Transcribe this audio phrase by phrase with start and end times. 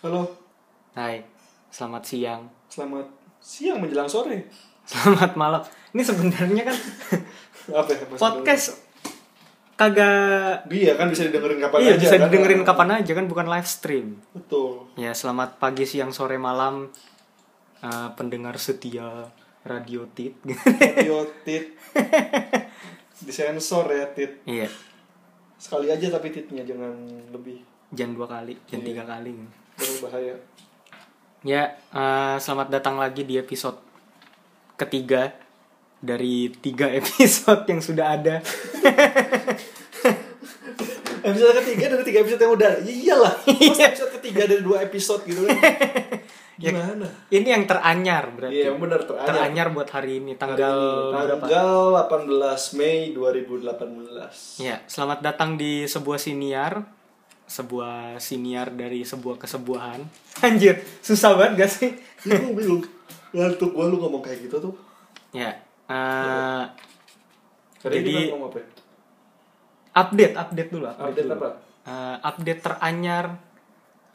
[0.00, 0.28] Halo,
[0.92, 1.24] Hai,
[1.68, 3.06] selamat siang, selamat
[3.38, 4.48] siang menjelang sore.
[4.90, 5.62] selamat malam.
[5.92, 6.76] Ini sebenarnya kan
[7.80, 8.04] Apa ya?
[8.12, 8.80] Podcast
[9.76, 10.64] kagak?
[10.68, 12.00] Iya kan bisa didengerin kapan iya aja.
[12.02, 12.22] bisa kan?
[12.28, 14.06] didengerin kapan aja kan bukan live stream.
[14.32, 14.88] Betul.
[14.96, 16.88] Ya selamat pagi, siang, sore, malam
[17.80, 19.28] eh, pendengar setia
[19.66, 20.32] Radio Tit.
[20.44, 21.76] Audio tit.
[23.16, 24.44] Disensor ya tit.
[24.44, 24.68] iya,
[25.56, 26.92] Sekali aja tapi titnya jangan
[27.32, 28.88] lebih jangan dua kali, jangan Iya.
[28.92, 29.32] tiga kali.
[29.76, 30.34] Berbahaya.
[31.46, 33.78] Ya, eh, selamat datang lagi di episode
[34.74, 35.30] ketiga
[36.00, 38.34] dari tiga episode yang sudah ada.
[41.26, 43.34] Episode ketiga dari tiga episode yang udah iyalah.
[43.50, 43.74] Iya.
[43.74, 45.58] Masa episode ketiga dari dua episode gitu kan.
[46.54, 47.10] Gimana?
[47.34, 48.62] Ini yang teranyar berarti.
[48.62, 49.26] Iya benar teranyar.
[49.26, 50.78] teranyar buat hari ini tanggal
[51.10, 51.42] berapa?
[51.50, 52.06] tanggal
[52.46, 54.62] 18 Mei 2018.
[54.62, 56.86] Ya, selamat datang di sebuah siniar,
[57.46, 60.00] sebuah siniar dari sebuah kesebuahan.
[60.44, 61.90] Anjir, susah banget gak sih?
[62.22, 62.82] Ini gue bingung.
[63.30, 64.74] Ngantuk gue lu ngomong kayak gitu tuh.
[65.30, 65.54] Ya,
[65.86, 66.64] eh,
[67.84, 68.56] ini Jadi- apa?
[68.56, 68.66] ya?
[69.94, 70.84] update, update dulu.
[70.86, 71.34] Update dulu.
[71.36, 71.48] apa?
[71.82, 73.24] Eh, update teranyar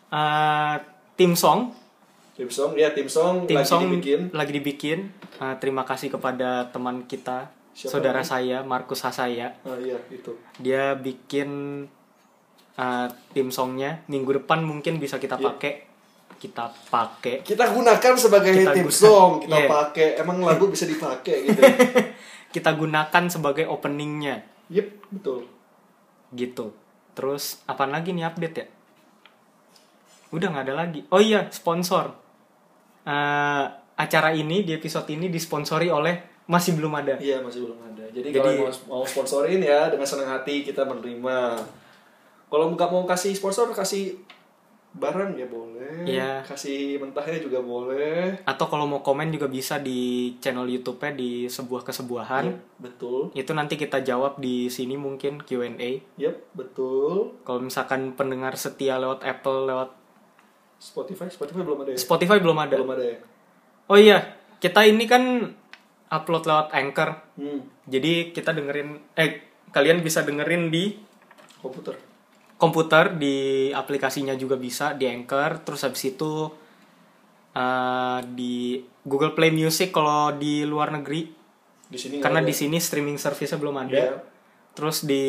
[0.10, 0.76] eh,
[1.16, 1.72] tim song,
[2.32, 4.22] Tim song ya tim song tim lagi song dibikin.
[4.32, 5.00] lagi dibikin.
[5.38, 8.32] Eh, terima kasih kepada teman kita, Siapa saudara namanya?
[8.32, 9.56] saya Markus Hasaya.
[9.62, 10.34] Ah iya itu.
[10.58, 11.86] Dia bikin
[12.82, 15.46] eh, tim songnya minggu depan mungkin bisa kita Iya.
[15.48, 15.74] pakai.
[16.36, 17.36] Kita pakai.
[17.42, 19.70] Kita gunakan sebagai Kita tim song, kita Iya.
[19.70, 20.08] pakai.
[20.18, 21.62] Emang lagu bisa dipakai gitu.
[22.52, 25.48] kita gunakan sebagai openingnya Yep, betul.
[26.32, 26.76] gitu
[27.12, 28.66] terus apa lagi nih update ya
[30.32, 32.12] udah nggak ada lagi oh iya sponsor
[33.02, 33.66] Eh,
[33.98, 38.06] acara ini di episode ini disponsori oleh masih belum ada Iya, masih belum ada.
[38.14, 41.58] Jadi, Jadi- kalau mau, mau sponsorin ya dengan senang hati kita menerima.
[42.52, 44.20] Kalau nggak mau kasih sponsor kasih
[44.92, 46.04] barang ya boleh.
[46.04, 46.44] Iya.
[46.44, 48.44] Kasih mentahnya juga boleh.
[48.44, 50.00] atau kalau mau komen juga bisa di
[50.38, 53.20] channel YouTube-nya di sebuah kesebuahan Yep, betul.
[53.32, 57.40] itu nanti kita jawab di sini mungkin Q&A Yep, betul.
[57.42, 59.96] kalau misalkan pendengar setia lewat Apple lewat
[60.76, 61.98] Spotify, Spotify belum ada ya?
[61.98, 63.18] Spotify belum ada Belum ada ya?
[63.86, 64.20] oh iya
[64.58, 65.24] kita ini kan
[66.10, 69.32] upload lewat Anchor Hmm, Jadi kita dengerin eh
[69.70, 71.00] kalian bisa dengerin di
[71.58, 71.96] komputer.
[72.62, 76.46] Komputer di aplikasinya juga bisa di Anchor terus habis itu
[77.58, 81.26] eh, di Google Play Music kalau di luar negeri
[81.90, 82.60] Di sini karena di ada.
[82.62, 83.98] sini streaming service-nya belum ada.
[83.98, 84.16] Iya.
[84.72, 85.26] Terus di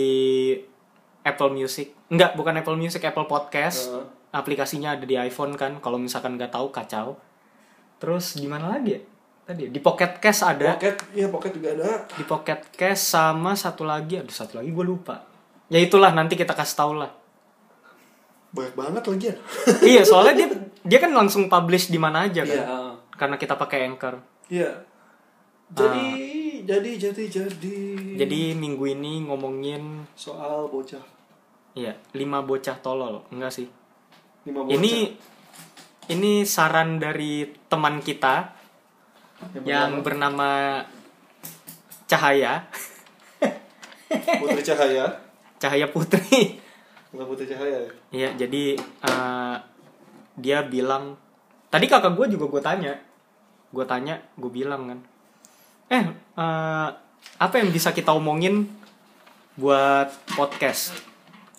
[1.25, 1.91] Apple Music.
[2.07, 3.91] Enggak, bukan Apple Music, Apple Podcast.
[3.91, 4.07] Heeh.
[4.31, 5.83] Aplikasinya ada di iPhone kan.
[5.83, 7.19] Kalau misalkan nggak tahu kacau.
[7.99, 9.01] Terus di mana lagi ya?
[9.43, 9.71] Tadi ya?
[9.75, 10.79] di Pocket Cast ada.
[10.79, 12.07] Pocket, iya Pocket juga ada.
[12.15, 15.27] di Pocket Cast sama satu lagi aduh satu lagi gue lupa
[15.67, 17.11] ya itulah nanti kita kasih tau lah
[18.53, 19.37] Banyak banget lagi ya.
[19.93, 20.49] iya soalnya dia
[20.83, 22.67] dia kan langsung publish di mana aja kan Iya.
[23.13, 24.69] karena kita pakai anchor Iya.
[25.73, 26.09] Jadi,
[26.63, 27.79] jadi, jadi, jadi.
[28.15, 31.01] jadi minggu ini ngomongin soal bocah.
[31.73, 33.65] iya lima bocah tolol enggak sih
[34.45, 34.77] Lima bocah.
[34.77, 35.17] ini
[36.07, 38.53] ini saran dari teman kita
[39.65, 40.85] yang bernama
[42.05, 42.69] Cahaya
[44.13, 45.09] Putri Cahaya.
[45.63, 46.61] Cahaya Putri
[47.13, 47.91] Bukan Putri Cahaya ya?
[48.11, 49.57] Iya, jadi eh,
[50.35, 51.15] dia bilang
[51.69, 52.93] tadi kakak gue juga gue tanya,
[53.69, 54.99] gue tanya, gue bilang kan,
[55.89, 56.89] eh eh,
[57.37, 58.65] apa yang bisa kita omongin
[59.55, 60.97] buat podcast?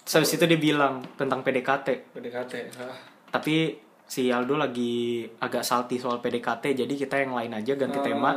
[0.03, 2.53] Terus itu dia bilang tentang PDKT, PDKT.
[2.75, 2.97] Ah.
[3.31, 8.03] tapi si Aldo lagi agak salty soal PDKT, jadi kita yang lain aja ganti Ah,
[8.03, 8.31] tema.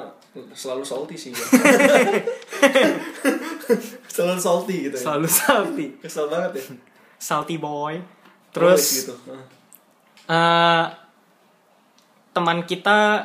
[0.52, 1.32] Selalu salty sih.
[4.08, 5.02] Selalu salty gitu ya.
[5.02, 6.64] Selalu salty, Kesel banget ya.
[7.16, 7.98] Salty boy.
[8.50, 9.14] Terus gitu.
[9.26, 9.44] Ah.
[10.26, 10.84] Eh,
[12.32, 13.22] teman kita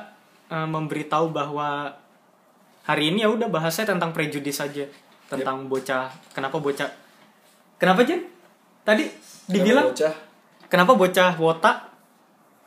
[0.47, 1.91] eh, memberitahu bahwa
[2.83, 4.85] hari ini ya udah bahasnya tentang prejudis saja
[5.27, 6.89] tentang bocah kenapa bocah
[7.77, 8.25] kenapa Jen
[8.81, 9.07] tadi
[9.45, 10.13] dibilang Kenapa bocah.
[10.67, 11.71] kenapa bocah wota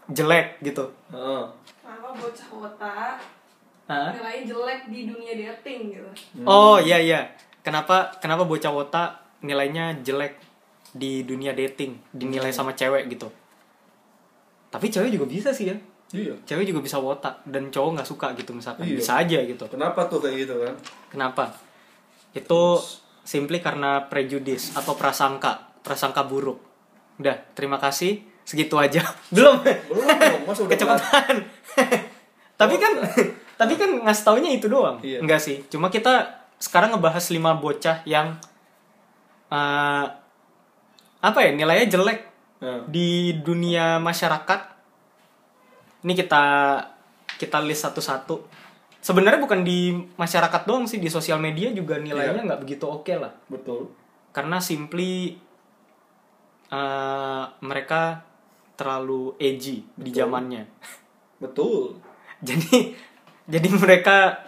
[0.07, 1.45] jelek gitu Ah.
[1.83, 2.93] Kenapa bocah kota
[3.85, 4.11] Hah?
[4.11, 6.09] nilainya jelek di dunia dating gitu?
[6.43, 7.21] oh iya iya
[7.61, 9.05] kenapa kenapa bocah wota
[9.41, 10.41] nilainya jelek
[10.95, 13.27] di dunia dating dinilai sama cewek gitu.
[14.71, 15.77] Tapi cewek juga bisa sih ya.
[16.15, 16.31] Iya.
[16.47, 18.87] cewek juga bisa wota dan cowok nggak suka gitu misalkan.
[18.87, 18.97] Iya.
[19.03, 19.65] bisa aja gitu.
[19.67, 20.75] Kenapa tuh kayak gitu kan?
[21.11, 21.45] kenapa?
[22.31, 22.79] Itu
[23.27, 26.63] simply karena prejudis atau prasangka prasangka buruk.
[27.19, 28.23] Udah terima kasih.
[28.47, 29.03] Segitu aja.
[29.35, 29.59] Belum.
[29.59, 30.07] Belum
[30.47, 31.43] udah kecepatan
[32.61, 32.93] tapi kan
[33.61, 35.03] tapi kan ngasih taunya itu doang.
[35.03, 35.19] Iya.
[35.19, 35.67] enggak sih.
[35.67, 38.39] Cuma kita sekarang ngebahas lima bocah yang
[39.51, 40.05] eh,
[41.25, 42.21] apa ya nilainya jelek
[42.55, 44.61] Nah, di dunia masyarakat
[46.01, 46.45] ini kita
[47.37, 48.41] kita list satu-satu
[49.05, 52.47] sebenarnya bukan di masyarakat doang sih di sosial media juga nilainya Iya.
[52.49, 53.93] nggak begitu oke lah betul.
[54.33, 55.37] karena simply
[56.73, 58.25] eh, mereka
[58.81, 60.19] terlalu edgy di Betul.
[60.25, 60.63] zamannya
[61.43, 62.01] Betul.
[62.49, 62.97] jadi
[63.45, 64.41] jadi mereka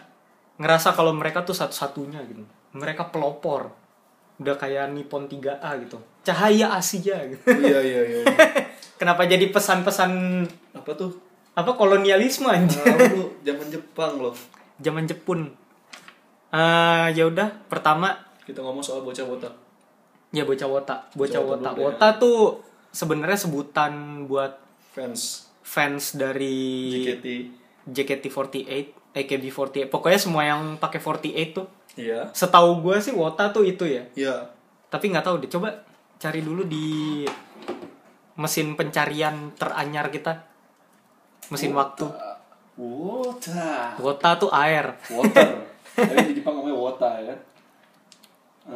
[0.57, 2.43] ngerasa kalau mereka tuh satu-satunya gitu
[2.73, 3.77] mereka pelopor
[4.37, 8.21] udah kayak Nippon 3A gitu cahaya Asia gitu iya, iya, iya.
[9.01, 10.11] kenapa jadi pesan-pesan
[10.73, 11.13] Apa tuh?
[11.53, 14.37] apa kolonialisme anjir Nah, lu zaman Jepang loh.
[14.77, 15.49] zaman Jepun
[16.49, 19.55] Eh ya udah pertama Kita ngomong soal bocah botak.
[20.31, 21.85] ya bocah wota bocah Bocah wota wota dulu deh.
[21.87, 22.41] wota tuh
[22.91, 23.93] sebenarnya sebutan
[24.25, 24.53] buat
[24.91, 26.57] Fans fans dari
[26.95, 27.27] JKT.
[27.87, 28.69] JKT48
[29.13, 32.29] AKB48 pokoknya semua yang pakai 48 tuh Iya.
[32.31, 34.37] setahu gue sih wota tuh itu ya Iya.
[34.87, 35.73] tapi nggak tahu deh coba
[36.17, 37.25] cari dulu di
[38.37, 40.45] mesin pencarian teranyar kita
[41.49, 42.05] mesin waktu
[42.77, 43.97] Water.
[43.97, 45.49] wota tuh air Water.
[45.97, 47.33] Tapi di Jepang namanya wota ya.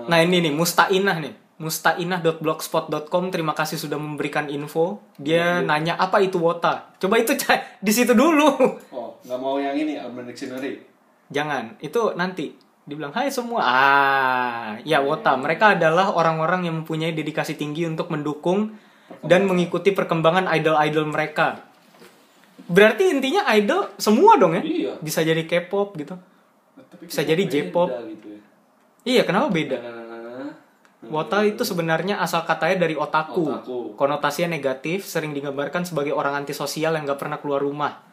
[0.08, 6.40] Nah ini nih Mustainah nih mustainah.blogspot.com terima kasih sudah memberikan info dia nanya apa itu
[6.40, 7.36] wota coba itu
[7.84, 8.48] di situ dulu
[8.88, 10.80] Oh, nggak mau yang ini Urban Dictionary.
[11.28, 12.56] jangan itu nanti
[12.90, 18.74] dibilang hai semua ah ya wota mereka adalah orang-orang yang mempunyai dedikasi tinggi untuk mendukung
[19.22, 21.62] dan mengikuti perkembangan idol-idol mereka
[22.66, 24.92] berarti intinya idol semua dong ya Iya.
[24.98, 26.14] bisa jadi K-pop gitu
[26.80, 27.86] Tapi Bisa jadi J-pop.
[28.04, 28.40] gitu ya.
[29.06, 29.78] iya kenapa beda
[31.00, 33.48] Nah, Wota itu sebenarnya asal katanya dari otaku.
[33.48, 33.78] Otaku.
[33.96, 38.04] Konotasinya negatif, sering digambarkan sebagai orang antisosial yang gak pernah keluar rumah.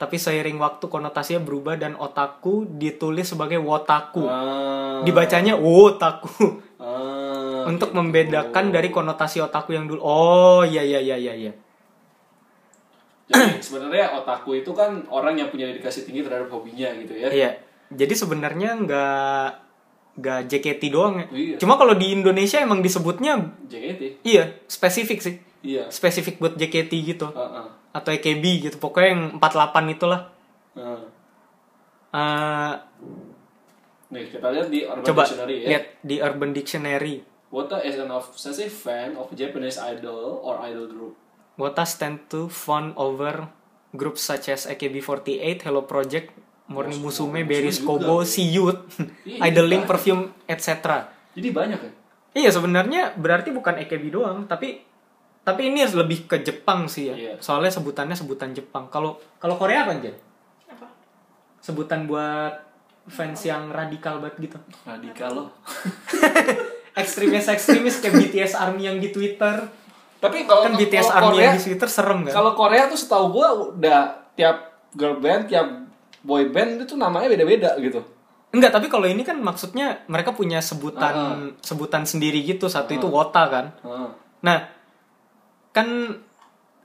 [0.00, 4.26] Tapi seiring waktu konotasinya berubah dan otaku ditulis sebagai wotaku.
[4.26, 5.00] Ah.
[5.06, 6.58] Dibacanya wotaku.
[6.82, 7.98] Ah, Untuk gitu.
[8.02, 10.02] membedakan dari konotasi otaku yang dulu.
[10.02, 11.52] Oh, iya iya iya iya iya.
[13.30, 17.30] Jadi sebenarnya otaku itu kan orang yang punya dedikasi tinggi terhadap hobinya gitu ya.
[17.30, 17.50] Iya.
[17.92, 19.46] Jadi sebenarnya nggak
[20.12, 21.26] nggak JKT doang ya.
[21.30, 21.56] Iya.
[21.62, 24.26] Cuma kalau di Indonesia emang disebutnya JKT.
[24.26, 25.34] iya, spesifik sih.
[25.62, 25.88] Iya.
[25.88, 27.30] Spesifik buat JKT gitu.
[27.32, 27.66] Ah, ah.
[27.92, 30.20] Atau EKB gitu pokoknya yang 48 itulah
[30.72, 31.04] Ah.
[32.10, 32.74] Eh,
[34.08, 35.68] Nih kita lihat di Urban coba Dictionary ya.
[35.68, 37.16] lihat di Urban Dictionary
[37.48, 41.12] Wota is an obsessive fan of Japanese idol or idol group.
[41.54, 43.44] Wota stand to fawn over
[43.92, 46.32] groups such as AKB48, Hello Project,
[46.64, 47.44] Morning Oh, Musume,
[47.76, 48.08] juga.
[48.08, 48.24] Kobo,
[49.28, 49.84] Iya, Idling.
[49.84, 51.04] Perfume, etc.
[51.36, 51.92] Jadi banyak ya.
[52.32, 54.80] Iya sebenarnya berarti bukan AKB doang, tapi
[55.42, 57.14] tapi ini lebih ke Jepang sih ya.
[57.14, 57.32] Iya.
[57.42, 58.86] Soalnya sebutannya sebutan Jepang.
[58.88, 60.14] Kalau kalau Korea apa aja?
[60.70, 60.86] Apa?
[61.58, 62.54] Sebutan buat
[63.10, 64.58] fans yang radikal banget gitu.
[64.86, 65.48] Radikal loh.
[66.92, 69.64] ekstremis ekstremis kayak BTS Army yang di Twitter
[70.22, 72.98] Tapi kalau kan BTS kalau Army Korea, yang di Twitter serem kan kalau Korea tuh
[73.00, 74.00] setahu gua udah
[74.38, 74.56] tiap
[74.94, 75.66] girl band, tiap
[76.22, 77.98] boy band itu namanya beda-beda gitu.
[78.52, 83.48] enggak tapi kalau ini kan maksudnya mereka punya sebutan sebutan sendiri gitu satu itu Wota
[83.48, 84.12] kan Ah.
[84.44, 84.68] nah
[85.72, 86.20] kan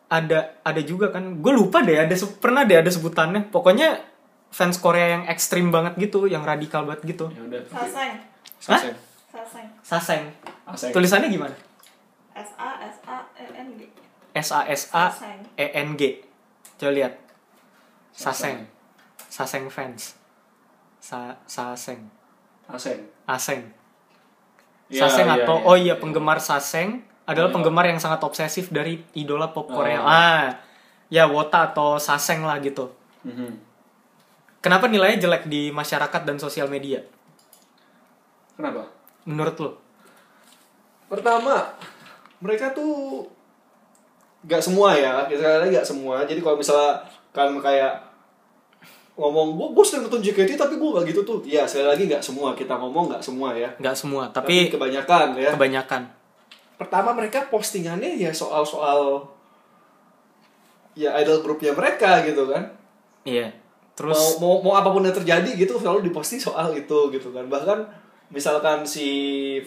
[0.07, 3.99] ada ada juga kan gue lupa deh ada pernah deh ada sebutannya pokoknya
[4.47, 7.61] fans Korea yang ekstrim banget gitu yang radikal banget gitu Ya udah.
[7.67, 8.13] Saseng.
[8.57, 8.95] Saseng.
[9.27, 9.67] Saseng.
[9.83, 10.23] Saseng
[10.63, 10.91] Aseng.
[10.95, 11.55] tulisannya gimana
[12.31, 13.81] S A S A E N G.
[14.37, 15.05] S A S A.
[15.59, 16.23] E N G
[16.79, 17.13] coba lihat
[18.15, 18.71] Saseng
[19.27, 20.15] Saseng fans
[21.03, 22.07] Sa Saseng
[22.71, 23.03] Aseng.
[23.27, 23.61] Aseng
[24.87, 25.67] Saseng iya, atau iya.
[25.67, 27.55] oh iya penggemar Saseng adalah Iya.
[27.59, 29.99] penggemar yang sangat obsesif dari idola pop Korea.
[29.99, 30.07] Oh.
[30.07, 30.55] Ah,
[31.07, 32.87] ya Wota atau Saseng lah gitu.
[33.27, 33.67] Mhm.
[34.57, 37.03] Kenapa nilainya jelek di masyarakat dan sosial media?
[38.55, 38.89] Kenapa?
[39.27, 39.71] Menurut lo?
[41.07, 41.67] Pertama,
[42.39, 43.23] mereka tuh
[44.43, 46.23] nggak semua ya, kita lagi nggak semua.
[46.23, 47.93] Jadi kalau misalnya kan kayak
[49.17, 51.39] ngomong gue gue sering nonton JKT tapi gue gak gitu tuh.
[51.43, 53.69] Ya sekali lagi nggak semua kita ngomong nggak semua ya.
[53.77, 55.51] Nggak semua, Tapi, tapi, kebanyakan ya.
[55.53, 56.01] kebanyakan.
[56.77, 59.25] Pertama mereka postingannya ya soal-soal
[60.93, 62.69] ya idol grupnya mereka gitu kan.
[63.25, 63.49] Iya.
[63.97, 67.49] Terus mau, mau mau apa pun yang terjadi gitu selalu diposting soal itu gitu kan
[67.49, 67.81] bahkan
[68.29, 69.09] misalkan si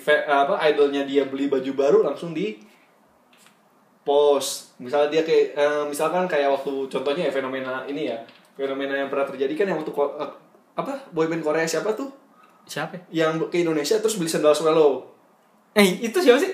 [0.07, 2.63] apa idolnya dia beli baju baru langsung di
[4.07, 8.19] post misalnya dia kayak eh, misalkan kayak waktu contohnya ya fenomena ini ya
[8.55, 10.31] fenomena yang pernah terjadi kan yang waktu eh,
[10.79, 12.15] apa boyband Korea siapa tuh
[12.71, 12.97] siapa?
[13.11, 13.27] ya?
[13.27, 15.11] yang ke Indonesia terus beli sandal swallow
[15.71, 16.51] Eh, itu siapa sih?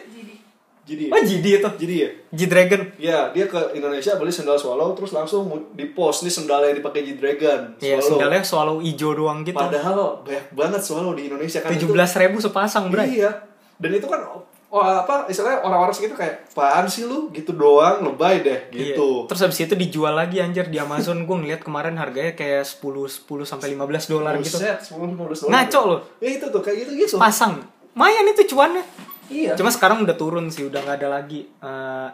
[0.87, 1.05] Jadi.
[1.05, 1.69] jadi Oh, Jidi itu.
[1.77, 2.81] jadi ya G-Dragon.
[2.97, 7.03] ya dia ke Indonesia beli sandal swallow terus langsung di post nih sandal yang dipakai
[7.03, 9.59] G Dragon Iya, sendalnya swallow ijo doang gitu.
[9.59, 13.19] Padahal banyak banget swallow di Indonesia kan Tujuh itu- belas ribu sepasang, bray.
[13.19, 13.35] Iya.
[13.77, 14.23] Dan itu kan
[14.69, 18.93] oh apa istilahnya orang-orang segitu kayak apaan sih lu gitu doang lebay deh Iya.
[18.93, 22.83] gitu Terus habis itu dijual lagi anjir di Amazon gue ngeliat kemarin harganya kayak 10
[23.07, 24.55] 10 sampai 15 dolar gitu.
[24.55, 25.51] Buset, 10 15 dolar.
[25.53, 26.01] Ngaco loh.
[26.19, 27.59] ya itu tuh kayak gitu gitu Pasang.
[27.93, 28.85] Mayan itu cuannya.
[29.31, 31.47] Iya Cuma sekarang udah turun sih, udah nggak ada lagi.
[31.47, 32.09] Eh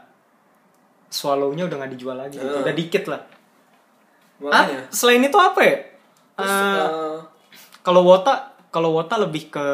[1.12, 2.40] swallow-nya udah nggak dijual lagi.
[2.40, 2.64] Hmm.
[2.64, 3.20] Udah dikit lah.
[4.48, 5.76] Ah, selain itu apa ya?
[6.34, 7.18] Terus, Eh, eh,
[7.84, 9.68] kalau Wota, kalau Wota lebih ke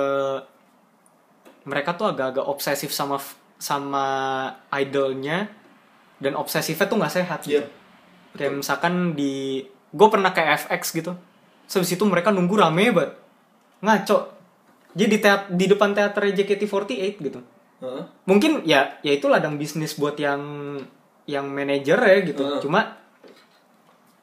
[1.64, 3.16] mereka tuh agak-agak obsesif sama
[3.56, 4.06] sama
[4.76, 5.48] idolnya
[6.18, 7.64] dan obsesifnya tuh nggak sehat gitu.
[7.64, 7.64] Iya.
[8.36, 11.12] Kayak misalkan di gue pernah ke FX gitu.
[11.68, 13.12] Habis itu mereka nunggu rame banget.
[13.84, 14.37] Ngaco.
[14.96, 17.40] Jadi di, teat- di depan teater JKT48 gitu.
[17.84, 18.02] heeh.
[18.26, 20.40] Mungkin ya ya itu ladang bisnis buat yang
[21.28, 22.42] yang manajer ya gitu.
[22.42, 22.60] Heeh.
[22.64, 22.96] Cuma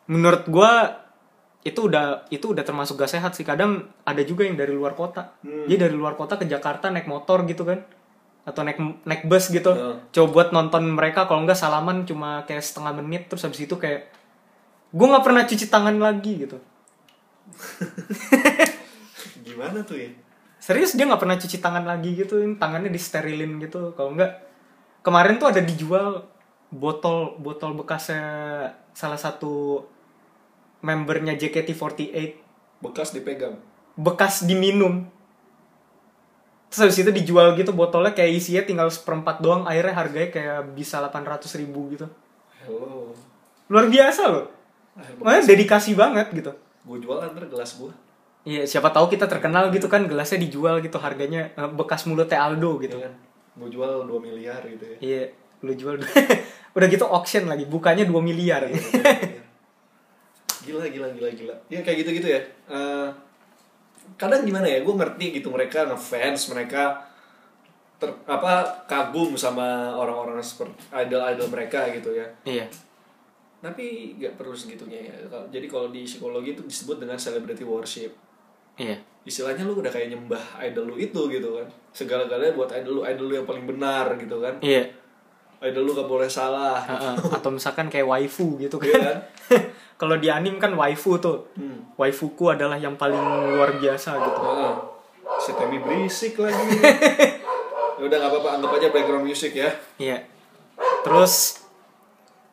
[0.10, 1.02] menurut gua
[1.66, 3.46] itu udah itu udah termasuk gak sehat sih.
[3.46, 5.34] Kadang ada juga yang dari luar kota.
[5.42, 5.66] Hmm.
[5.66, 7.82] Jadi dari luar kota ke Jakarta naik motor gitu kan.
[8.46, 9.74] Atau naik naik bus gitu.
[9.74, 9.98] Heeh.
[10.14, 14.10] Coba buat nonton mereka kalau nggak salaman cuma kayak setengah menit terus habis itu kayak
[14.96, 16.58] gue nggak pernah cuci tangan lagi gitu.
[19.46, 20.10] gimana tuh ya
[20.66, 23.94] Serius dia nggak pernah cuci tangan lagi gitu, tangannya disterilin gitu.
[23.94, 24.34] Kalau nggak
[25.06, 26.26] kemarin tuh ada dijual
[26.74, 28.26] botol botol bekasnya
[28.98, 29.86] salah satu
[30.82, 32.18] membernya JKT48
[32.82, 33.62] bekas dipegang
[33.94, 35.06] bekas diminum.
[36.74, 40.98] Terus habis itu dijual gitu botolnya kayak isinya tinggal seperempat doang airnya harganya kayak bisa
[40.98, 42.10] 800 ribu gitu.
[42.66, 43.14] hello
[43.70, 44.50] Luar biasa loh.
[45.22, 46.52] Makanya dedikasi banget gitu.
[46.86, 47.90] gue jual ntar gelas gue
[48.46, 52.78] Iya, siapa tahu kita terkenal gitu kan gelasnya dijual gitu harganya eh, bekas mulutnya Aldo
[52.78, 52.94] gitu.
[52.94, 53.14] gitu kan.
[53.58, 54.98] Gue jual 2 miliar gitu ya.
[55.02, 55.24] Iya,
[55.66, 55.98] lu jual
[56.78, 58.70] udah gitu auction lagi, bukanya 2 miliar.
[58.70, 58.78] Iya,
[60.70, 61.56] gila gila gila gila.
[61.74, 62.42] Ya kayak gitu gitu ya.
[62.70, 63.10] Eh,
[64.22, 67.02] kadang gimana ya gue ngerti gitu mereka ngefans mereka
[67.98, 72.30] ter, apa kagum sama orang-orang seperti idol idol mereka gitu ya.
[72.46, 72.70] Iya.
[73.66, 75.16] tapi nggak perlu segitunya ya.
[75.50, 78.14] Jadi kalau di psikologi itu disebut dengan celebrity worship
[78.76, 78.98] Iya.
[79.24, 83.26] istilahnya lu udah kayak nyembah idol lu itu gitu kan segala-galanya buat idol lu idol
[83.26, 84.86] lu yang paling benar gitu kan Iya.
[85.64, 87.16] idol lu gak boleh salah Heeh.
[87.32, 89.02] Atau misalkan kayak waifu gitu Iya kan.
[89.02, 89.18] kan
[89.96, 91.48] Kalau di anim kan waifu tuh.
[91.56, 91.96] hmm.
[91.96, 93.16] Waifuku adalah yang paling
[93.50, 94.40] luar biasa gitu.
[94.44, 94.74] Heeh.
[95.36, 96.80] si Temi berisik lagi
[97.98, 100.20] ya udah nggak apa-apa anggap aja background music ya Iya.
[101.02, 101.64] Terus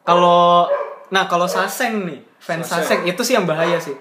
[0.02, 0.67] kalau
[1.09, 2.81] nah kalau Saseng nih, fans Saseng.
[2.83, 3.93] Saseng itu sih yang bahaya sih.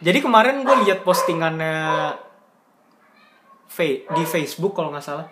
[0.00, 1.76] Jadi kemarin gue lihat postingannya
[3.68, 5.28] Fe- di Facebook kalau nggak salah.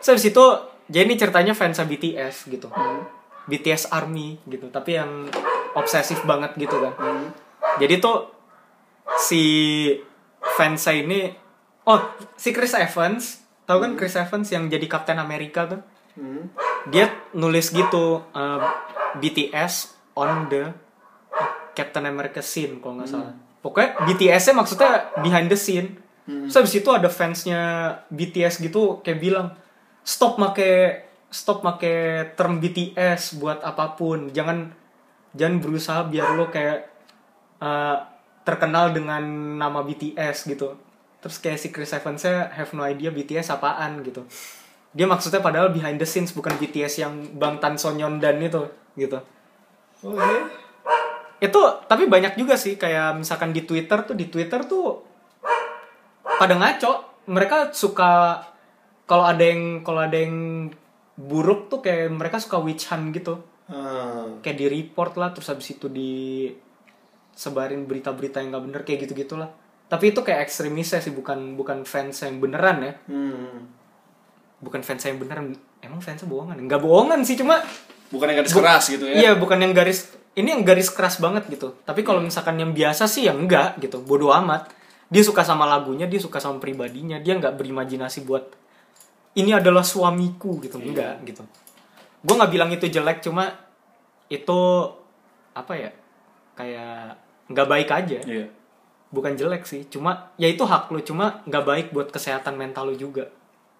[0.00, 0.44] Terus habis itu
[0.88, 2.68] jadi ini ceritanya fans BTS gitu.
[3.48, 5.28] BTS Army gitu, tapi yang
[5.72, 6.92] obsesif banget gitu kan.
[7.80, 8.28] Jadi tuh
[9.18, 9.44] si
[10.56, 11.32] fans ini
[11.84, 11.98] oh
[12.36, 15.80] si Chris Evans, tahu kan Chris Evans yang jadi Kapten Amerika tuh?
[16.16, 16.48] Hmm.
[16.92, 18.60] Dia nulis gitu uh,
[19.20, 20.72] BTS on the
[21.72, 23.32] Captain America scene kalau nggak salah.
[23.62, 24.90] Pokoknya BTS-nya maksudnya
[25.22, 25.96] behind the scene.
[26.22, 27.62] Terus habis itu ada fansnya
[28.10, 29.54] BTS gitu kayak bilang
[30.06, 31.90] stop make stop make
[32.38, 34.30] term BTS buat apa pun.
[34.34, 34.74] Jangan
[35.34, 36.90] jangan berusaha biar lo kayak
[37.62, 37.96] uh,
[38.42, 39.22] terkenal dengan
[39.58, 40.74] nama BTS gitu.
[41.22, 44.26] Terus kayak si Chris Evans-nya have no idea BTS apaan gitu.
[44.92, 48.66] Dia maksudnya padahal behind the scenes bukan BTS yang Bangtan Sonyeondan itu
[48.98, 49.18] gitu
[50.02, 50.42] oh iya
[51.42, 55.02] itu tapi banyak juga sih kayak misalkan di Twitter tuh di Twitter tuh
[56.22, 57.26] pada ngaco.
[57.26, 58.42] Mereka suka
[59.06, 60.70] kalau ada yang kalau ada yang
[61.18, 63.42] buruk tuh kayak mereka suka witch hunt gitu.
[63.72, 64.28] Ah.
[64.44, 66.50] kayak di report lah terus habis itu di
[67.32, 69.48] sebarin berita-berita yang nggak bener kayak gitu gitulah
[69.92, 72.92] tapi itu kayak ekstremisnya sih bukan bukan fans yang beneran ya.
[73.08, 73.68] Hmm.
[74.62, 76.54] bukan fans yang beneran emang fansnya bohongan?
[76.64, 77.60] Nggak bohongan sih cuma
[78.14, 79.14] bukan yang garis keras gitu ya?
[79.18, 81.76] Iya, bukan yang garis ini yang garis keras banget gitu.
[81.84, 84.00] Tapi kalau misalkan yang biasa sih ya enggak gitu.
[84.00, 84.72] Bodoh amat.
[85.12, 88.48] Dia suka sama lagunya, dia suka sama pribadinya, dia nggak berimajinasi buat
[89.36, 91.44] ini adalah suamiku gitu, enggak gitu.
[92.24, 93.52] Gue nggak bilang itu jelek, cuma
[94.32, 94.60] itu
[95.52, 95.90] apa ya?
[96.56, 97.20] Kayak
[97.52, 98.18] nggak baik aja.
[98.24, 98.48] iya
[99.12, 102.96] Bukan jelek sih, cuma ya itu hak lu, cuma nggak baik buat kesehatan mental lu
[102.96, 103.28] juga.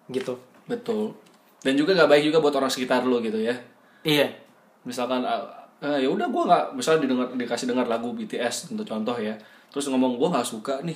[0.05, 0.35] Gitu.
[0.67, 1.15] betul
[1.63, 3.55] dan juga gak baik juga buat orang sekitar lo gitu ya
[4.03, 4.35] Iya.
[4.83, 5.23] misalkan
[5.83, 9.35] ah, ah, ya udah gue nggak misalnya didengar dikasih dengar lagu BTS untuk contoh ya.
[9.67, 10.95] Terus ngomong gue nggak suka nih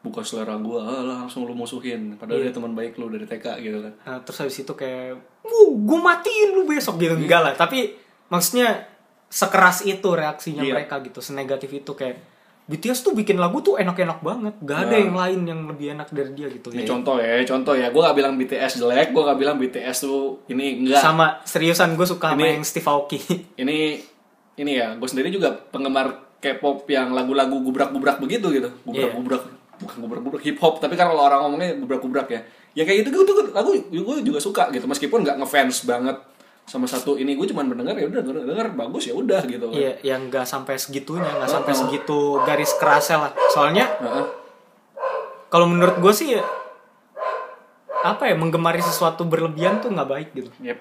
[0.00, 2.14] bukan selera gue langsung lu musuhin.
[2.14, 3.92] Padahal dia teman baik lu dari TK gitu kan.
[4.00, 6.96] Nah, terus habis itu kayak, "Wuh, gue matiin lu besok.
[6.96, 7.94] Gitu." Enggak lah, tapi
[8.26, 8.86] maksudnya
[9.26, 10.74] sekeras itu reaksinya Iya.
[10.76, 12.18] mereka gitu, senegatif itu kayak
[12.62, 14.54] BTS tuh bikin lagu tuh enak-enak banget.
[14.60, 15.00] Gak ada Nah.
[15.00, 16.70] yang lain yang lebih enak dari dia gitu.
[16.70, 17.90] Ini Ya, contoh ya, contoh ya.
[17.90, 20.98] Gue gak bilang BTS jelek, gue gak bilang BTS tuh ini enggak.
[20.98, 23.18] sama seriusan gue suka sama Ini- yang Steve Aoki.
[23.62, 23.78] Ini
[24.58, 28.68] ini ya, gue sendiri juga penggemar K-pop yang lagu-lagu gubrak-gubrak begitu gitu.
[28.82, 29.42] Gubrak-gubrak,
[29.78, 32.40] bukan gubrak-gubrak hip hop, tapi kan kalau orang ngomongnya gubrak-gubrak ya.
[32.72, 36.16] Ya kayak gitu gue tuh lagu gue juga suka gitu, meskipun nggak ngefans banget
[36.62, 39.76] sama satu ini gue cuman mendengar ya udah denger, bagus ya udah gitu kan.
[39.76, 41.78] Iya, yang nggak sampai segitunya, nggak Oh, sampai oh.
[41.78, 43.32] segitu garis kerasnya lah.
[43.50, 44.26] Soalnya Heeh.
[45.50, 46.42] kalau menurut gue sih ya,
[48.02, 50.50] apa ya menggemari sesuatu berlebihan tuh nggak baik gitu.
[50.62, 50.78] Yep.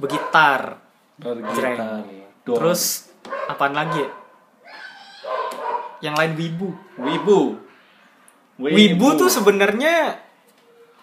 [0.00, 0.85] Begitar.
[1.18, 1.76] Jreng.
[2.44, 3.10] Terus
[3.48, 4.10] apaan lagi ya?
[6.04, 6.68] Yang lain wibu.
[7.00, 7.40] Wibu.
[8.56, 10.20] Wibu tuh sebenarnya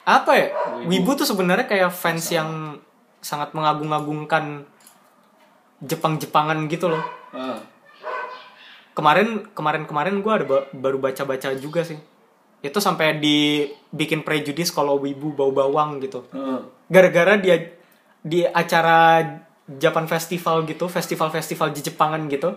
[0.03, 0.47] apa ya?
[0.79, 0.89] Wibu.
[0.89, 2.77] Wibu tuh sebenarnya kayak fans yang
[3.23, 4.67] sangat mengagung-agungkan
[5.81, 7.03] Jepang-Jepangan gitu loh.
[7.33, 7.59] Ah.
[8.93, 11.97] Kemarin kemarin kemarin gue ada ba- baru baca-baca juga sih.
[12.63, 16.23] Itu sampai dibikin prejudis kalau wibu bau bawang gitu.
[16.31, 16.61] Heeh.
[16.87, 17.73] Gara-gara dia
[18.23, 19.25] di acara
[19.67, 22.51] Japan Festival gitu, festival-festival di Jepangan gitu.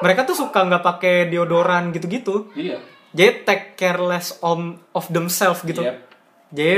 [0.00, 2.52] Mereka tuh suka nggak pakai deodoran gitu-gitu.
[2.56, 2.80] Iya.
[3.10, 5.82] Jadi take careless on of themselves gitu.
[5.82, 5.96] Yep.
[6.54, 6.76] Jadi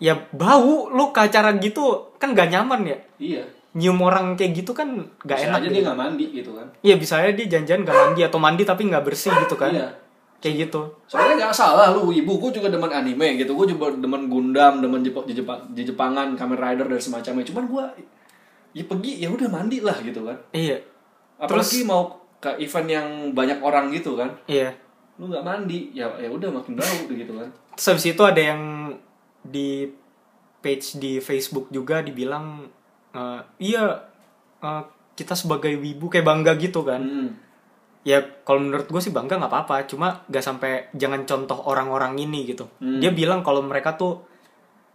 [0.00, 2.98] ya bau lu ke acara gitu kan gak nyaman ya.
[3.20, 3.42] Iya.
[3.76, 4.88] Nyium orang kayak gitu kan
[5.22, 5.58] gak Bisa enak.
[5.60, 5.74] aja gitu.
[5.76, 6.66] dia nggak mandi gitu kan.
[6.80, 9.70] Iya bisa aja dia janjian gak mandi atau mandi tapi nggak bersih gitu kan.
[9.74, 9.88] Iya.
[10.40, 10.80] Kayak gitu.
[11.04, 15.04] Sebenarnya nggak salah lu ibu gue juga demen anime gitu gue juga demen Gundam demen
[15.04, 17.84] Jepang Jepang Jepangan Kamen Rider dan semacamnya cuman gue
[18.70, 20.78] ya pergi ya udah mandi lah gitu kan Iya.
[21.36, 24.72] apalagi mau ke event yang banyak orang gitu kan Iya.
[25.16, 28.62] lu nggak mandi ya ya udah makin bau gitu kan Terus habis itu ada yang
[29.40, 29.88] di
[30.58, 32.68] page di Facebook juga dibilang
[33.10, 33.84] eh, iya
[34.58, 37.00] eh, kita sebagai wibu kayak bangga gitu kan.
[37.00, 37.30] hmm.
[38.02, 42.46] ya kalau menurut gue sih bangga nggak apa-apa cuma gak sampai jangan contoh orang-orang ini
[42.46, 42.96] gitu Hmm.
[42.96, 44.24] dia bilang kalau mereka tuh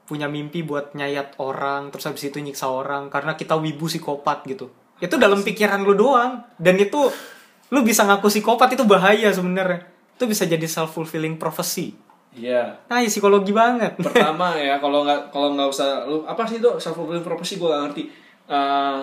[0.05, 4.69] punya mimpi buat nyayat orang terus habis itu nyiksa orang karena kita wibu psikopat gitu.
[5.01, 6.45] Itu dalam pikiran lu doang.
[6.55, 7.09] Dan itu
[7.73, 9.89] lu bisa ngaku psikopat itu bahaya sebenarnya.
[10.15, 11.97] Itu bisa jadi self fulfilling prophecy.
[12.37, 12.85] Iya.
[12.87, 13.97] Nah ya psikologi banget.
[14.07, 17.57] Pertama ya kalau nggak kalau nggak usah lu apa sih itu self fulfilling prophecy?
[17.57, 18.03] Gue gak ngerti.
[18.45, 18.97] Eh,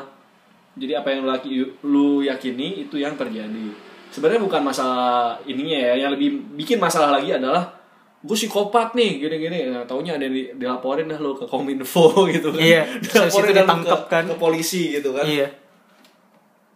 [0.72, 3.66] jadi apa yang lu, laki- lu yakini itu yang terjadi.
[4.14, 7.82] Sebenarnya bukan masalah ininya ya yang lebih bikin masalah lagi adalah
[8.22, 9.66] gue psikopat nih gini-gini.
[9.66, 12.62] Nah, taunya ada yang di- dilaporin dah lo ke kominfo gitu kan.
[12.62, 14.24] Iya, dilaporin itu ditangkep ke, kan.
[14.30, 15.26] ke polisi gitu kan.
[15.26, 15.48] Iya.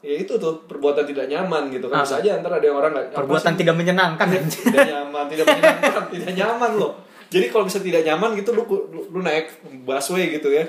[0.03, 1.99] Ya itu tuh perbuatan tidak nyaman gitu kan.
[1.99, 2.07] Ah.
[2.07, 3.59] bisa aja ntar ada orang nggak perbuatan sih?
[3.63, 6.93] tidak menyenangkan tidak nyaman tidak menyenangkan tidak nyaman loh.
[7.27, 9.51] Jadi kalau bisa tidak nyaman gitu lu lu, lu naik
[9.83, 10.63] busway gitu ya.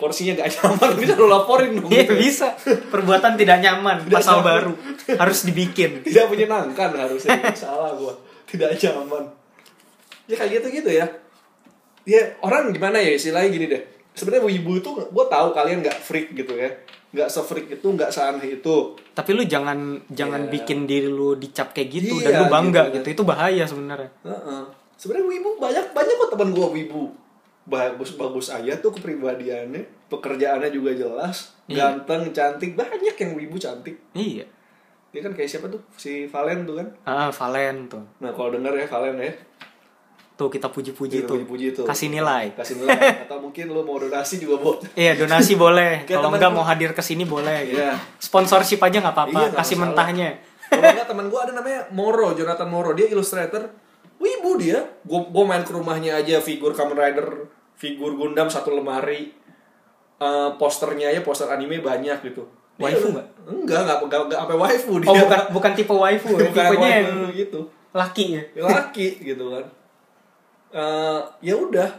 [0.00, 2.16] Kursinya gak nyaman bisa lu laporin dong Iya gitu.
[2.16, 2.56] bisa.
[2.88, 4.48] Perbuatan tidak nyaman Tidak pasal nyaman.
[4.48, 4.72] baru.
[5.12, 6.00] Harus dibikin.
[6.00, 8.16] Tidak menyenangkan harusnya salah gua.
[8.48, 9.39] Tidak nyaman
[10.30, 11.06] ya kayak gitu gitu ya.
[12.06, 13.82] Ya orang gimana ya istilahnya gini deh.
[14.10, 16.70] Sebenarnya wibu itu gua tahu kalian nggak freak gitu ya.
[17.10, 18.94] Nggak se-freak itu nggak seaneh itu.
[19.10, 20.50] Tapi lu jangan jangan Iya.
[20.52, 23.02] bikin diri lu dicap kayak gitu Iya, dan lu bangga gitu.
[23.02, 24.10] gitu, itu bahaya sebenarnya.
[24.22, 24.62] Heeh.
[24.94, 27.08] sebenarnya wibu banyak banyak kok teman gua wibu.
[27.64, 29.80] Bagus bagus aja tuh kepribadiannya.
[30.08, 31.56] Pekerjaannya juga jelas.
[31.64, 31.94] Iya.
[31.96, 32.74] ganteng cantik.
[32.74, 33.94] Banyak yang wibu cantik.
[34.12, 34.42] Iya.
[35.10, 35.78] Dia kan kayak siapa tuh?
[35.92, 36.86] Si Valen tuh kan?
[37.02, 38.02] Ah Valen tuh.
[38.18, 39.32] Nah kalau denger ya Valen ya
[40.40, 41.36] tuh kita puji-puji tuh.
[41.36, 41.84] puji-puji tuh.
[41.84, 42.56] kasih nilai.
[42.56, 43.28] Kasih nilai.
[43.28, 46.08] Atau mungkin lu mau donasi juga buat iya donasi boleh.
[46.08, 47.76] Kalau enggak mau hadir ke sini boleh gitu.
[47.76, 47.92] Iya.
[48.16, 49.84] sponsorship aja nggak apa-apa Iya, kasih masalah.
[49.92, 50.30] mentahnya.
[50.72, 52.96] Kalau enggak teman gua ada namanya Moro Jonathan Moro.
[52.96, 53.68] Dia illustrator.
[54.16, 54.80] Wibu dia.
[55.04, 57.28] Gua gua main ke rumahnya aja figur Kamen Rider
[57.76, 59.36] figur Gundam satu lemari.
[60.20, 62.48] Eh, posternya ya poster anime banyak gitu.
[62.80, 63.28] Waifu nggak?
[63.44, 65.08] enggak enggak enggak enggak sampai waifu dia.
[65.12, 67.60] Oh bukan bukan tipe waifu ya bukan tipenya waifu gitu.
[67.92, 68.42] laki ya?
[68.56, 69.79] Laki gitu kan
[70.70, 71.90] Eh, ya udah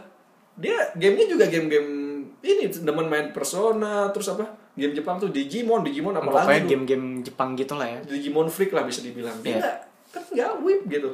[0.56, 1.90] dia gamenya juga game-game
[2.40, 7.52] ini demen main Persona terus apa game Jepang tuh Digimon Digimon apa lagi game-game Jepang
[7.52, 9.60] gitu lah ya Digimon freak lah bisa dibilang dia Iya.
[9.60, 9.76] nggak
[10.08, 11.10] kan nggak whip gitu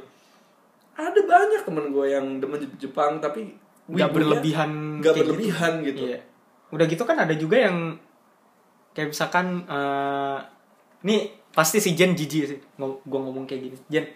[0.94, 3.54] ada banyak temen gue yang demen Jepang tapi
[3.86, 4.70] nggak berlebihan
[5.02, 6.18] nggak kayak berlebihan gitu, Iya.
[6.70, 7.98] Udah gitu kan ada juga yang
[8.92, 10.38] kayak misalkan eh
[11.02, 13.76] nih pasti si Jen jijik sih gua ngomong kayak gini.
[13.88, 14.06] Jen.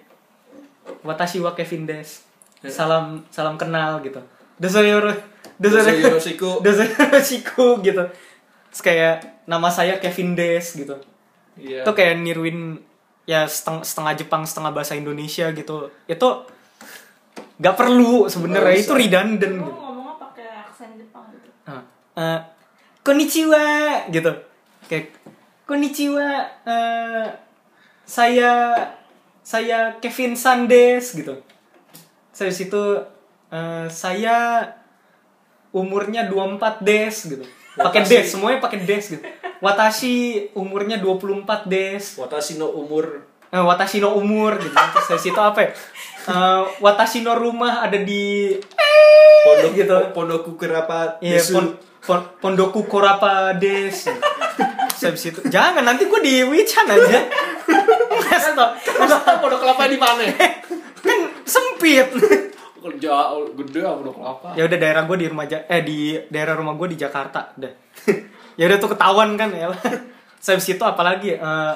[1.02, 2.22] Watashi wa Kevin Des.
[2.62, 2.70] Ya.
[2.70, 4.22] Salam salam kenal gitu.
[4.58, 5.10] Dosayoro
[5.58, 6.62] Dosayoro Shiku.
[6.62, 8.02] Dosayoro Shiku gitu.
[8.70, 10.96] Terus kayak nama saya Kevin Des gitu.
[11.58, 11.82] Iya.
[11.84, 12.78] Itu kayak niruin
[13.26, 15.90] ya setengah, setengah Jepang setengah bahasa Indonesia gitu.
[16.06, 16.28] Itu
[17.62, 19.70] nggak perlu sebenarnya itu redundant gitu.
[19.70, 21.46] ngomongnya pakai aksen Jepang gitu.
[21.68, 21.82] Ah,
[22.18, 22.40] eh,
[23.06, 23.66] konnichiwa
[24.10, 24.32] gitu
[24.90, 25.14] kayak
[25.66, 26.26] konnichiwa
[26.66, 27.26] eh
[28.06, 28.74] saya
[29.42, 31.38] saya Kevin Sandes gitu
[32.32, 32.80] saya situ
[33.48, 34.64] eh, saya
[35.70, 39.22] umurnya 24 des gitu pakai des semuanya pakai des gitu
[39.62, 45.36] Watashi umurnya 24 des Watashi no umur Eh, Watashi no umur gitu terus dari situ
[45.36, 45.70] apa ya
[46.24, 48.56] Eh, Watashi no rumah ada di
[49.42, 49.96] pondok gitu.
[50.12, 54.06] pondokku kerapat Iya, pon, pon, Pondoku Korapa Des.
[54.94, 55.38] Saya habis itu.
[55.50, 57.26] Jangan nanti gue di Wichan aja.
[58.30, 58.70] Kasih tau.
[59.02, 60.22] Masa pondok kelapa di mana
[61.82, 62.08] sempit.
[62.82, 66.58] kerja gede ah pondok kelapa ya udah daerah gue di rumah Ja- eh di daerah
[66.58, 67.72] rumah gue di Jakarta udah.
[68.58, 69.70] ya udah tuh ketahuan kan ya.
[70.42, 71.74] Saya habis itu apalagi eh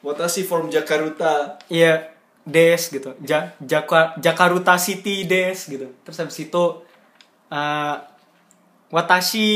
[0.00, 2.08] Watashi from Jakarta Iya,
[2.46, 3.12] Des gitu.
[3.20, 5.92] Ja, Jaka, Jakarta City Des gitu.
[6.00, 6.64] Terus habis itu
[7.52, 7.96] eh
[8.88, 9.48] Watashi